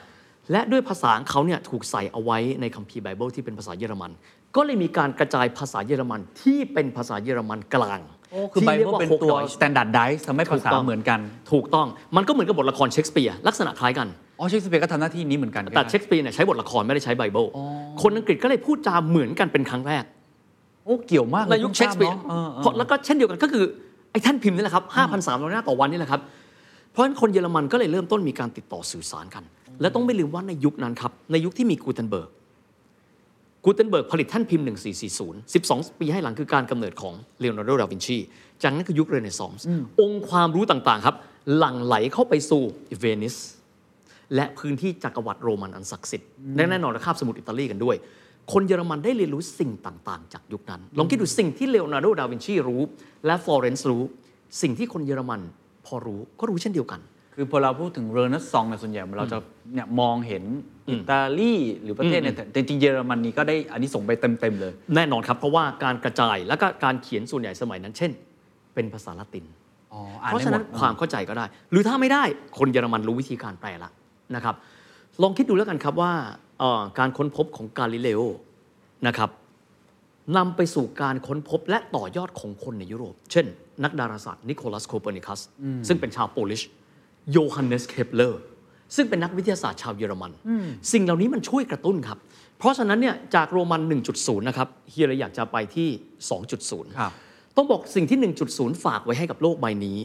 [0.52, 4.10] และด้วยภาษาของเขาเนี่ยถูกใส่เอาไว้ในคัมภีร์ไบเบิลที่เป็นภาษาเยอรมัน
[4.56, 8.00] ก็เลยมีการกระจายภาษาเยอรมันที่เป็นภาษาเยอรมันกลาง
[8.52, 11.20] คือไบที่รียเบิกลว่าเป็น Hochdeutsch ตัว standardize ทำให้ภาษาถูกต้องเหมือนกัน
[11.52, 14.08] ถูกต้องมันก็เหมือนกับบทละครเชคสเปียร์ลักษณะคล้ายกัน
[14.38, 17.44] อ๋อเชคสเปียร์ก็ทำหน้าที่นี้เหมือนกันแต่เชคสเปียร์เนี่ยใช้บทละครไม่ได้ใช้ไบเบิล
[18.02, 20.04] คนอังกฤษก็เลยพูดจาเหมือนกันเป็นครั้งแรก
[20.84, 23.64] โอ้เกี่ยวมากเลยในยุคเชคสเปียร์พิ่งทราบเนอะเออเออเพราะแล้วก็เช่นเดียวกันก็คือ
[24.12, 24.84] ไอ้แท่นพิมพ์นี่แหละครับ
[25.18, 26.20] 5,300หน้าต่อวันนี่แหละครับ
[26.90, 29.44] เพราะฉะนั้นคนเยอรมันก็เลยเริ่มต้นมีการติดต่อสื่อสารกัน
[29.80, 32.30] และต้องไม่ลืมว่าในยุคนั้นครับ ในยุคที่มีกูเทนเบิร์ก
[33.64, 38.16] กูเทนเบิร์กผลิตแท่านพิมพ์ 1440 12 ปีให้หลังคือการกำเนิดของเลโอนาร์โด ดาวินชี
[38.62, 39.64] จากนั้นคือยุคเรเนซองส์
[40.00, 41.16] องค์ความรู้ต่างๆครับ
[41.56, 42.62] หลั่งไหลเข้าไปสู่
[42.98, 43.36] เวนิส
[44.34, 47.96] และพื้นที่จักรวรรดิโรมันอันศักดิ์สิทธิ์และแน่นอนนะคาบสมุทรอิตาลีกันด้วย
[48.52, 52.82] คนเยอรมันได้เรียนรู้สิ่งต่างๆ จากยุคนั้น ลองคิดดูสิ่งที่เลโอนาร์โด ดาวินชีรู้
[53.26, 54.02] และฟลอเรนซ์รู้
[54.62, 55.40] สิ่งที่คนเยอรมัน
[55.86, 57.00] พอรู้ก็รู้เช่นเดียวกัน
[57.40, 59.38] คือพอเราพูดถึงเรเนซองเนี่ยส่วนใหญ่เราจะ
[59.74, 60.44] เนี่ยมองเห็น
[60.90, 68.10] อิตาลีหรือประเทศเนี่ยแต่จริงๆเยอรมนีก็ได้อันนี้ส่งส์ไปเต็มๆเลย แน่นอนครับ เพราะว่าการกระจายและก็การเขียนส่วนใหญ่สมัยนั้น เช่น
[68.74, 69.44] เป็นภาษาละติน
[69.92, 72.22] อ๋ออ่านเพราะได้ฉะหมนั้ดนความเข้าใจก็ได้ หรือถ้าไม่ได้
[72.58, 73.90] คนเยอรมันรู้วิธีการแปลละ
[74.34, 74.54] นะครับ
[75.22, 76.12] ลองคิดดูแล้วกันครับว่า
[76.58, 78.20] เอ่อการค้นพบของกาลิเลโอ
[79.06, 79.30] นะครับ
[80.36, 83.46] นำไปสู่การค้นพบและต่อยอดของคนในยุโรป เช่น
[83.84, 85.40] นักดาราศาสตร์นิโคลัสโคเปอร์นิคัส
[85.88, 86.62] ซึ่งเป็นชาว Polish
[87.32, 88.40] โยฮันเนสเคปเลอร์
[88.96, 90.32] ซึ่งเป็นนักวิทยาศาสตร์ชาวเยอรมัน
[90.92, 92.18] สิ่งเหล่านี้มันช่วยกระตุ้นครับ
[92.58, 93.80] เพราะฉะนั้นเนี่ยจากโรมัน
[94.14, 95.88] 1.0 นะครับเฮียเลยอยากจะไปที่
[96.44, 97.12] 2.0ครับ
[97.56, 98.18] ต้องบอกสิ่งที่
[98.54, 99.98] 1.0 ฝากไว้ให้กับโลกใบนี้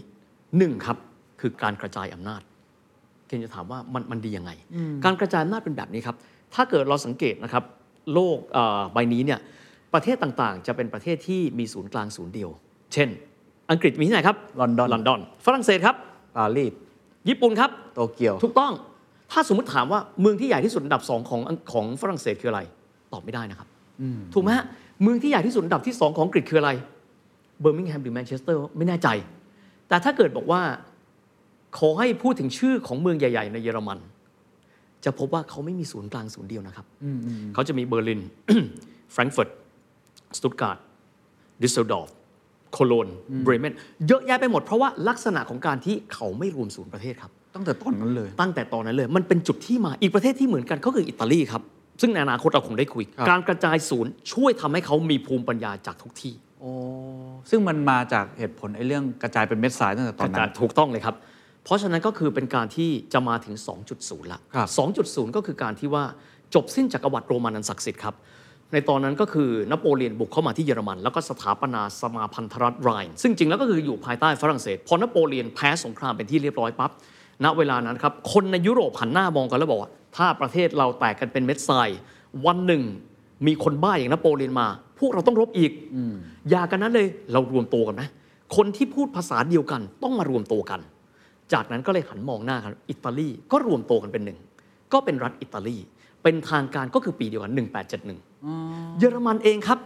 [0.44, 0.98] 1ครับ
[1.42, 2.42] คือการกระจายอำนาจ
[3.28, 4.52] เคนจะถามว่ามันมันดียังไง
[5.06, 6.16] การกระจายอำนาจเป็นแบบนี้ครับ
[6.54, 7.64] ถ้าเกิดเราสังเกตนะครับ
[8.14, 9.40] โลกเอ่อใบนี้เนี่ย
[9.94, 12.50] ประเทศต่างๆ จะเป็นประเทศที่มีศูนย์กลางศูนย์เดียว
[12.94, 13.10] เช่น
[13.72, 15.96] อังกฤษมีที่ไหนครับลอนดอนลอนดอนฝรั่งเศสครับ
[16.38, 16.74] ปารีส
[17.30, 18.72] ญี่ปุ่นครับ โตเกียว ถูกต้อง
[19.32, 22.62] ถ้าสมมติถามว่าเมืองที่ใหญ่ที่สุดอันดับสองของของฝรั่งเศสคืออะไร
[23.14, 23.68] ตอบไม่ได้นะครับ
[24.34, 24.66] ถูกไหมฮะ
[25.04, 26.72] เมืองที่ใหญ่ที่สุดอันดับที่สองของอังกฤษคืออะไร
[27.62, 29.08] เบอร์มิงแฮมหรือแมนเชสเตอร์ไม่แน่ใจ
[29.88, 30.62] แต่ถ้าเกิดบอกว่า
[31.78, 34.00] ขอให้พูดถึงชื่อของเมืองใหญ่ ๆ ในเยอรมัน
[35.06, 36.86] จะพบว่าเขาไม่มีศูนย์กลางศูนย์เดียวนะครับ
[37.54, 38.22] เขาจะมีเบอร์ลิน
[39.12, 39.50] แฟรงก์เฟิร์ต
[40.38, 40.78] สตุตการ์ด
[41.62, 42.10] ดุสเซลดอร์ฟ
[42.74, 43.08] โคโลน
[43.44, 43.74] เบรเมน
[44.08, 51.64] เยอะแยะไปหมดเพราะว่าลักษณะของการที่เขาไม่รวมศูนย์ประเทศครับ ตั้งแต่ตอนนั้นเลย ตั้งแต่ตอนนั้นเลย มันเป็นจุดที่มาอีกประเทศที่เหมือนกันก็คืออิตาลีครับ
[52.02, 56.72] ซึ่งในอนาคตเราคงได้คุยครับการกระจายศูนย์ช่วยทำให้เขามีภูมิปัญญาจากทุกที่โอ้
[57.50, 61.16] ซึ่งมันมาจากเหตุผลไอ้เรื่องกระจายเป็นเม็ดทรายตั้งแต่ตอนนั้นถูกต้องเลยครับ
[61.64, 63.56] เพราะฉะนั้นก็คือเป็นการที่จะมาถึง
[63.94, 64.68] 2.0ละครับ
[65.04, 66.04] 2.0 ก็คือการที่ว่า
[66.56, 68.16] จบสิ้นจักรวรรดิโรมันอันศักดิ์สิทธิ์ครับ
[68.72, 76.92] ในตอนนั้นก็คือนโปเลียนบุกเข้ามาที่เยอรมัน แล้วก็สถาปนาสมาพันธรัฐไรน์ซึ่งจริงแล้วก็คืออยู่ภายใต้ฝรั่งเศสพอนโปเลียนแพ้สงครามเป็นที่เรียบร้อยปั๊บ
[77.44, 81.90] ณเวลานั้นครับคนในยุโรปหันหน้ามองกันแล้วบอกว่าถ้าประเทศเราแตกกันเป็นเม็ดทราย
[82.46, 82.84] วันหนึ่ง
[83.48, 84.68] มีคนบ้าอย่างนโปเลียนมา
[85.00, 85.72] พวกเราต้องรบอีก
[86.50, 88.04] อย่ากันนั้นเลยเรารวมตัวกันไหม
[88.56, 90.80] คนที่พูดภาษาเดียวกันต้องมารวมตัวกัน
[91.54, 94.40] จากนั้นก็เลยหันมองหน้ากันอิตาลีก็รวมตัวกันเป็นหนึ่ง
[94.94, 95.78] ก็เป็นรัฐอิตาลี
[96.24, 97.54] เป็นทางการก็คือปีเดียวกัน
[98.26, 99.80] 1871 เยอรมันเองครับ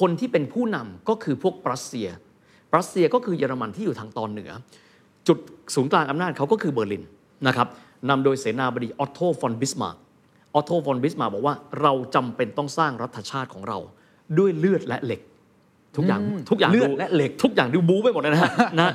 [0.00, 2.08] คนที่เป็นผู้นำก็คือพวกรัสเซีย
[2.76, 4.50] รัสเซียก็คือเยอรมันที่อยู่ทางตอนเหนือ
[5.28, 5.38] จุด
[5.74, 7.04] ศูนย์กลางอำนาจเขาก็คือเบอร์ลิน
[7.46, 7.68] นะครับ
[8.08, 9.96] นำโดยเสนาบดีออตโตฟอนบิสมาร์ก
[10.54, 13.78] ออตโตฟอนบิสมาร์กบอกว่าเราจำเป็นต้องสร้างรัฐชาติของเรา
[14.38, 15.20] ด้วยเลือดและเหล็ก
[15.96, 16.20] ทุกอย่าง
[16.50, 18.50] ทุกอย่างเลือดดูและเหล็กทุกอย่างดูบู๊ไปหมดเลยนะฮะ
[18.80, 18.90] นะ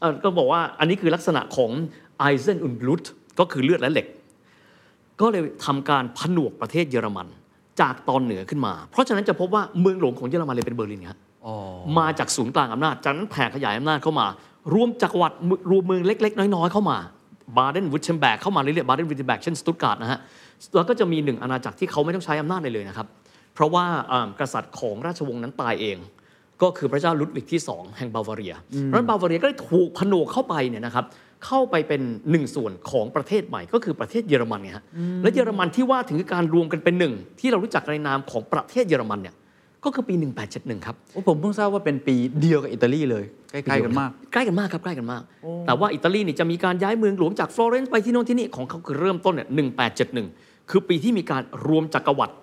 [0.00, 1.70] เอ่อก็บอกว่าอันนี้คือลักษณะของ
[2.18, 3.04] Eisen und Blut
[3.38, 4.06] ก็คือเลือดและเหล็ก
[5.22, 7.26] ก็เลยทำการผนวกประเทศเยอรมัน
[7.80, 11.54] จากตอนเหนือขึ้นมา เพราะฉะนั้นจะพบว่าเมืองหลวงของเยอรมันเลยเป็นเบอร์ลินครับอ๋อ
[11.98, 14.26] มาจากศูนย์กลางอำนาจจากนั้นแผ่ขยายอำนาจเข้ามา
[14.74, 15.36] รวมจักรวรรดิ
[15.70, 16.98] รวมเมืองเล็ก ๆ น้อยๆเข้ามา
[17.56, 20.18] บาเดนวุฒเชมแบกเข้ามาเรื่อยๆบาเดนวุฒเชมแบกเช่นสตุตการ์ดนะฮะ
[20.74, 23.06] แล้วก็จะมีหนึ่งอาณาจักรที่เขาไม่ต้องใช้อำนาจเลยเลยนะครับ
[23.54, 25.98] เพราะว่าอ่ากษัตริย์ของราชวงศ์นั้นตายเอง
[26.62, 28.54] ก็คือพระเจ้าลุดวิกที่ 2 แห่งบาวาเรีย
[28.84, 31.04] เพราะฉะนั้นบาวาเรียก็ได้ถูกผนวกเข้าไปเนี่ยนะครับ
[31.46, 34.84] เข้าไปเป็นหนึ่งส่วนของประเทศใหม่ ก็คือประเทศเยอรมันไงฮะ
[35.22, 39.34] และเยอรมันที่ว่าถึงการรวมกันเป็นหนึ่งที่เรารู้จักในนามของประเทศเยอรมันเนี่ย
[39.84, 40.14] ก็คือปี
[40.50, 45.22] 1871 ครับโอ้ผมเพิ่งทราบว่าเป็นปีเดียวกับอิตาลีเลย ใกล้ๆกันมาก ใกล้กันมากครับใกล้กันมาก
[45.66, 49.48] แต่ว่าอิตาลีนี่จะมีการย้ายเมืองหลวงจากฟลอเรนซ์ไปที่โน่นที่นี่ของเขาคือเริ่มต้นเนี่ย
[50.08, 52.34] 1871 คือปีที่มีการรวมจักรวรรดิ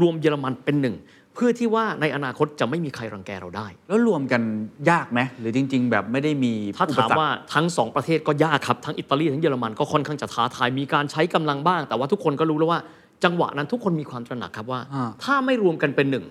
[0.00, 0.94] รวมเยอรมันเป็นหนึ่ง
[1.34, 4.42] เพื่อที่ว่าในอนาคตจะไม่มีใครรังแกเราได้ แล้วรวมกัน
[4.90, 12.80] ยากไหมหรือจริง ๆ แบบไม่ได้มีอุปสรรค ถ้าถามว่าทั้งสองประเทศก็ยากครับ ทั้งอิตาลีทั้งเยอรมันก็ค่อนข้างจะท้าทายมีการใช้กำลังบ้าง แต่ว่าทุกคนก็รู้แล้วว่า
[13.24, 16.24] จังหวะนั้นทุกคนมีความตระหนักครับว่าอ่า ถ้าไม่รวมกันเป็นหนึ่ง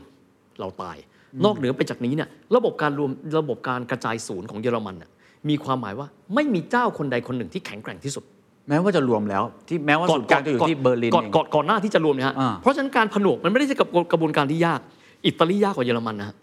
[0.59, 0.97] เราตาย
[1.45, 5.09] นอกเหนือไปจากนี้เนี่ยระบบการรวมระบบการกระจายศูนย์ของเยอรมันน่ะ
[5.49, 8.23] มีความหมายว่าไม่มีเจ้าคนใดคนหนึ่งที่แข็งแกร่งที่สุด
[8.69, 14.79] แม้ว่าจะรวมแล้วที่แม้ว่าศูนย์กลางจะอยู่ที่เบอร์ลินก่อนเองก่อนก่อนหน้าที่จะรวมเนี่ยฮะอ่าเพราะฉะนั้นการผนวกมันไม่ได้ใช่กับกระบวนการที่ยาก
[15.25, 16.35] อิตาลียากกว่าเยอรมันนะฮะ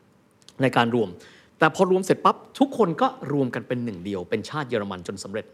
[0.63, 1.09] ในการรวม
[1.59, 5.45] แต่พอรวมเสร็จปั๊บทุกคนก็รวมกันเป็นหนึ่งเดียว เป็นชาติเยอรมันจนสำเร็จ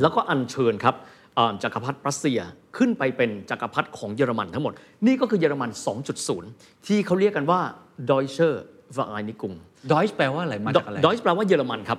[0.00, 0.94] แล้วก็อัญเชิญครับ
[1.38, 2.38] อ่าจักรพรรดิรัสเซีย
[2.76, 4.72] ขึ้นไปเป็นจักรพรรดิของเยอรมันทั้งหมด
[5.06, 5.70] นี่ก็คือเยอรมัน
[6.28, 7.60] 2.0 ที่เขาเรียกกันว่า
[8.10, 8.50] Deutsche
[8.96, 9.56] Vereinigung
[9.92, 11.98] ดอยส์แปลว่าอะไรมาจากอะไรดอยส์แปลว่าเยอรมันครับ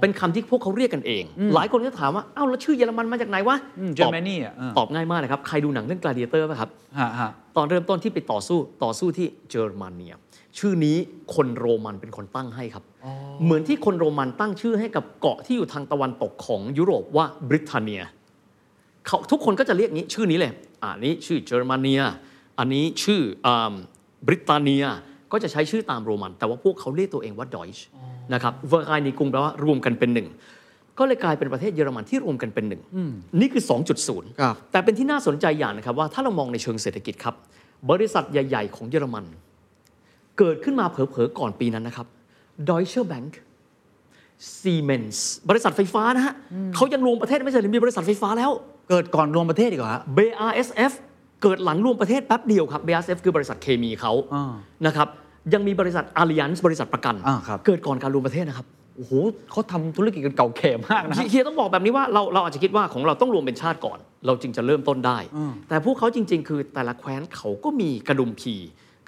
[0.00, 1.24] เป็นคำที่พวกเขาเรียกกันเอง
[1.54, 10.14] หลายคนก็ถามว่าเอ้าแล้วชื่อเยอรมันมาจากไหนวะอืมตอบ Germany อะเออตอบง่ายมากเลยครับ ใครดูหนังเรื่อง Gladiator ป่ะครับฮะฮะตอนเริ่มต้นที่ไปต่อสู้ต่อสู้ที่เยอรมนีย
[10.58, 10.96] ชื่อนี้
[11.34, 12.84] คนโรมันเป็นคนตั้งให้ครับ
[13.44, 18.02] เหมือนที่คนโรมันตั้งชื่อให้กับเกาะที่อยู่ทางตะวันตกของยุโรปว่าบริเตนเนีย
[19.06, 22.00] เขาทุกคนก็จะเรียกนี้ชื่อนี้เลยอะอันนี้ชื่อเยอรมนีย
[22.58, 23.20] อันนี้ชื่อ
[24.26, 24.84] บริเตนเนีย
[25.32, 27.84] ก็จะใช้ชื่อตามโรมัน แต่ว่าพวกเขาเรียกตัวเองว่าดอยช์
[28.34, 30.28] นะครับเวอร์ไกนีกรุงแปลว่ารวมกันเป็นหนึ่ง
[30.98, 32.82] ก็เลยกลายเป็นประเทศเยอรมันที่รวมกันเป็นหนึ่ง
[33.40, 33.62] นี่คือ
[34.02, 37.34] 2.0ครับแต่เป็นที่น่าสนใจอย่างนะครับว่าถ้าเรามองในเชิงเศรษฐกิจครับ
[37.90, 39.24] บริษัทใหญ่ ๆ ของเยอรมัน
[40.38, 42.06] เกิดขึ้นมาเผลอๆก่อนปีนั้นนะครับ
[42.68, 43.32] Deutsche Bank
[44.58, 45.18] Siemens
[45.50, 46.34] บริษัทไฟฟ้านะฮะ
[46.74, 48.50] เขายังรวมประเทศไม่ใช่หรือมีบริษัทไฟฟ้าแล้ว
[48.90, 50.92] เกิดก่อนรวมประเทศอีกเหรอฮะ BASF
[51.44, 54.52] เกิดหลังรวมประเทศแป๊บเดียวครับ BASF คือบริษัทเคมีเขาอ่า
[54.86, 55.08] นะครับ
[55.54, 58.66] ยังมีบริษัท Allianz บริษัทประกันอ่าครับเกิดก่อนการรวมประเทศนะครับ
[58.96, 59.12] โอ้โห
[59.50, 68.54] เขาทำธุรกิจกันเก่าแก่มากนะเฮียต้องบอกแบบนี้ว่าเราเราอาจจะคิดว่าของเราต้องรวมเป็นชาติก่อน เราจึงจะเริ่มต้นได้อืมแต่พวกเขาจริง ๆ คือแต่ละแคว้นเขาก็มีกระดุมพี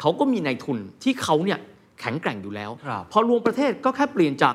[0.01, 1.59] เขาก็มีนายทุนที่เขาเนี่ย
[2.01, 4.55] แข็งแกร่งอยู่แล้วครับพอรวมประเทศก็แค่เปลี่ยนจาก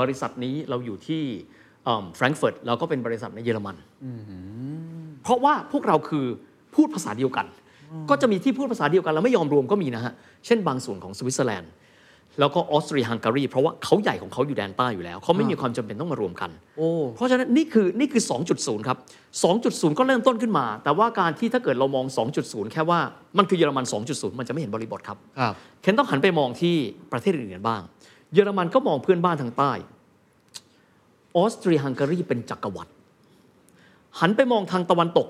[0.00, 1.22] บริษัทนี้เราอยู่ที่
[2.16, 3.76] แฟรงก์เฟิร์ตเราก็เป็นบริษัทในเยอรมัน
[5.22, 6.26] เพราะว่าพวกเราคือ
[6.74, 7.46] พูดภาษาเดียวกัน
[8.10, 10.12] ก็จะมีที่พูดภาษาเดียวกันแล้วไม่ยอมรวมก็มีนะฮะ
[10.46, 11.72] เช่นบางส่วนของสวิตเซอร์แลนด์
[12.40, 18.22] แล้วก็ออสเตรียฮังการีเพราะว่าเขาใหญ่ของเขาอยู่แดนใต้อยู่แล้ว เขาไม่มีความจำเป็นต้องมารวมกันโอ้เพราะฉะนั้นนี่คือนี่คือ
[18.54, 18.98] 2.0 ครับ
[19.48, 22.06] 2.0 ก็เริ่มต้นขึ้นมา แต่ว่าการที่ถ้าเกิดเรามอง
[22.40, 23.00] 2.0 แค่ว่า
[23.38, 26.74] มันคือเยอรมัน 2.0 มันจะไม่เห็นบริบทครับครับเคนต้องหันไปมองที่
[27.12, 27.82] ประเทศอื่นๆบ้าง
[28.34, 29.72] เยอรมันก็มองเพื่อนบ้านทางใต้
[31.36, 32.92] ออสเตรียฮังการีเป็นจักรวรรดิ
[34.20, 35.26] หันไปมองทางตะวันตก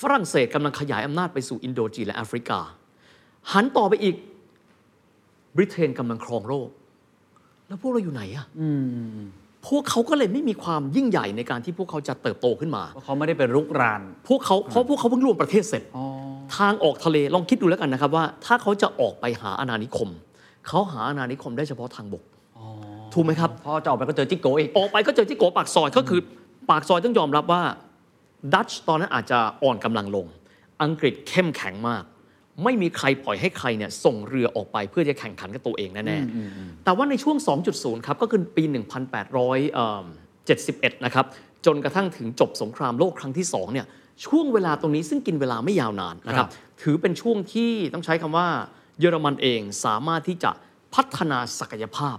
[0.00, 2.60] ฝรั่งเศสกำลังขยายอำนาจไปสู่อินโดจีนและแอฟริกา
[3.52, 4.14] หันต่อไปอีก
[5.56, 6.68] บริเตนกำลังครองโลก
[7.68, 8.46] แล้วพวกเราอยู่ไหนอะ
[9.66, 15.82] พวกเขาก็เลยไม่มีความยิ่งใหญ่ในการที่พวกเขาจะเติบโตขึ้นมา เพราะเขาไม่ได้เป็นรุกราน พวกเขาเพราะพวกเขาเพิ่งรวมประเทศเสร็จ
[16.56, 20.08] ทางออกทะเลลองคิดดูแล้วกันนะครับว่า ถ้าเขาจะออกไปหาอาณานิคม
[20.68, 22.22] เขาหาอาณานิคมได้เฉพาะทางบก
[23.12, 26.20] ถูกไหมครับพอจะออกไปก็เจอจิโกอีกออกไปก็เจอที่โกปากซอยก็คือ
[26.70, 27.62] ปากซอยต้องยอมรับว่า
[28.52, 30.26] ดัตช์ตอนนั้นอาจจะอ่อนกำลังลง
[30.82, 32.04] อังกฤษเข้มแข็งมาก
[32.64, 37.36] ไม่มีใครปล่อยให้ใครเนี่ยส่งเรือออกไปเพื่อจะแข่งขันกับตัวเองแน่ๆแต่ว่าในช่วง
[37.72, 38.64] 2.0 ครับก็คือปี
[40.04, 41.26] 1871 นะครับ
[41.66, 43.86] จนกระทั่งถึงจบสงครามโลกครั้งที่2เนี่ย
[44.26, 46.48] ช่วงเวลาตรงนี้ซึ่งกินเวลาไม่ยาวนานนะครับ
[46.82, 48.48] ถือเป็นช่วงที่ต้องใช้คำว่า
[48.98, 50.50] เยอรมันเองสามารถที่จะ
[50.94, 52.16] พัฒนาศักยภาพ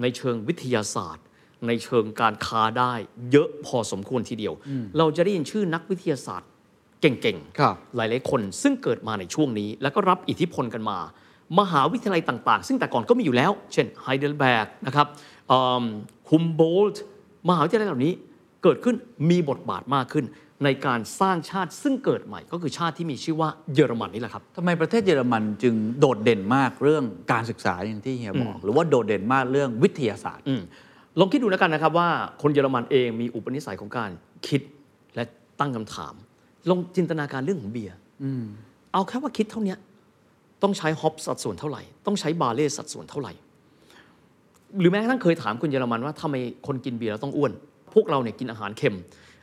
[0.00, 1.24] ในเชิงวิทยาศาสตร์
[1.66, 2.92] ในเชิงการค้าได้
[3.32, 4.54] เยอะพอสมควรทีเดียว
[4.98, 6.48] เราจะได้ยินชื่อนักวิทยาศาสตร์
[7.00, 10.98] เก่งครับหลายๆคนซึ่งเกิดมาในช่วงนี้ แล้วก็รับอิทธิพลกันมา
[11.58, 15.06] มหาวิทยาลัยต่างๆ ซึ่งแต่ก่อนก็มีอยู่แล้ว เช่นไฮเดลเบิร์กนะครับ
[16.28, 17.02] คุมโบลต์
[17.48, 18.12] มหาวิทยาลัยเหล่านี้
[18.62, 18.96] เกิดขึ้น
[19.30, 20.24] มีบทบาทมากขึ้น
[20.64, 30.62] ในการสร้างชาติซึ่งเกิดใหม่ ก็คือชาติที่มีชื่อว่าเยอรมันนี่แหละครับทำไมประเทศเยอรมันจึงโดดเด่นมากเรื่องการศึกษาอย่างที่เฮียบอก หรือว่าโดดเด่นมากเรื่องวิทยาศาสตร์อืม
[31.18, 32.08] ลองคิดดูแล้วกันนะครับว่า
[32.42, 34.10] คนเยอรมันเองมีอุปนิสัยของการ
[34.48, 34.60] คิด
[35.14, 35.24] และ
[35.60, 36.14] ตั้งคำถาม
[36.68, 37.96] ลองจินตนาการเรื่องของเบียร์
[38.92, 39.78] เอาแค่ว่าคิดเท่าเนี้ย
[40.62, 43.32] ต้องใช้ฮอปสัดส่วนเท่าไหร่ ต้องใช้บาเล่สัดส่วนเท่าไหร่
[44.80, 46.34] หรือแม้กระทั่งเคยถามคนเยอรมันว่าทำไม
[46.66, 47.52] คนกินเบียร์แล้วต้องอ้วน
[47.94, 48.96] พวกเราเนี่ยกินอาหารเค็ม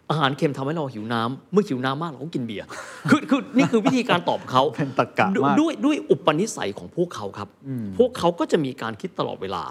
[0.09, 2.65] อาหารเค็มทำให้เราหิวน้ำเมื่อหิวน้ำมากเราก็กินเบียร์
[3.09, 7.49] คือคือนี่คือวิธีการตอบเขาเป็นตรรกะมากด้วยด้วยอุปนิสัยของพวกเขาครับ
[7.97, 9.63] พวกเขาก็จะมีการคิดตลอดเวลา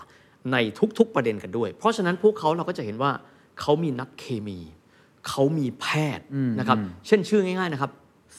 [0.52, 0.56] ใน
[0.98, 3.10] ทุกๆประเด็นกันด้วย เพราะฉะนั้นพวกเขาเราก็จะเห็นว่า
[3.60, 4.58] เขามีนักเคมี
[5.28, 5.86] เขามีแพ
[6.18, 6.24] ทย์
[6.58, 7.90] นะครับ เช่นชื่อง่ายๆนะครับ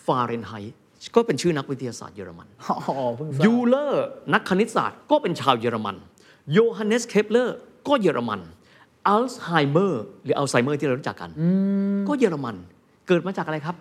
[0.06, 0.78] ฟาเรนไฮต์
[1.16, 5.96] ก็เป็นชื่อนักวิทยาศาสตร์เยอรมันอ๋อเพิ่งทราบยูเลอร์นักคณิตศาสตร์ก็เป็นชาวเยอรมัน
[6.52, 8.40] โยฮันเนสเคปเลอร์ก็เยอรมัน
[9.08, 11.30] อัลไซเมอร์หรืออัลไซเมอร์ที่เรารู้จักกัน
[12.08, 12.56] ก็เยอรมัน
[13.08, 13.76] เกิดมาจากอะไรครับ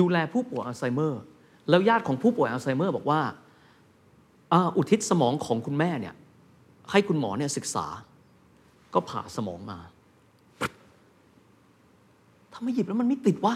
[0.00, 1.20] ดูแลผู้ป่วยอัลไซเมอร์
[1.68, 3.20] แล้วญาติของผู้ป่วยอัลไซเมอร์บอกว่า
[4.52, 6.14] อาอุทิศสมองของคุณแม่เนี่ย
[6.90, 7.86] ให้คุณหมอเนี่ยศึกษา
[8.94, 9.78] ก็ผ่าสมองมา
[12.54, 13.54] ทำไมหยิบแล้วมันไม่ติดวะ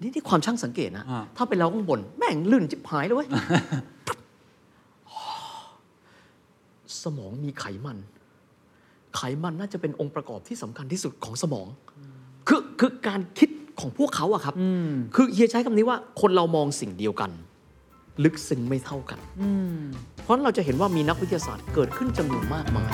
[0.00, 3.28] นี่ที่ความช่างสังเกตนะอ่าถ้าเป็นเราข้างบน แม่งลื่นจิบหายเลยเว้ย
[7.02, 7.98] สมองมีไขมัน
[9.16, 11.66] ไขมันน่าจะเป็นองค์ประกอบที่สำคัญที่สุดของสมอง
[12.48, 13.50] คือคือการคิด
[13.80, 14.54] ของพวกเขาอะครับ
[15.14, 17.30] คือเฮียใช้คำนี้ว่าคนเรามองสิ่งเดียวกัน
[18.24, 19.18] ลึกซึ้งไม่เท่ากัน
[20.24, 22.92] เพราะฉะนั้นเราจะเห็นว่ามีนักวิทยาศาสตร์เกิดขึ้นจำนวนมากมาย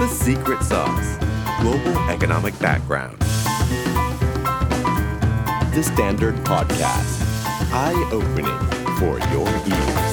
[0.00, 1.10] The secret sauce
[1.60, 3.18] Global Economic Background.
[5.74, 7.22] The Standard Podcast.
[7.72, 8.60] Eye opening
[8.98, 10.05] for your ears.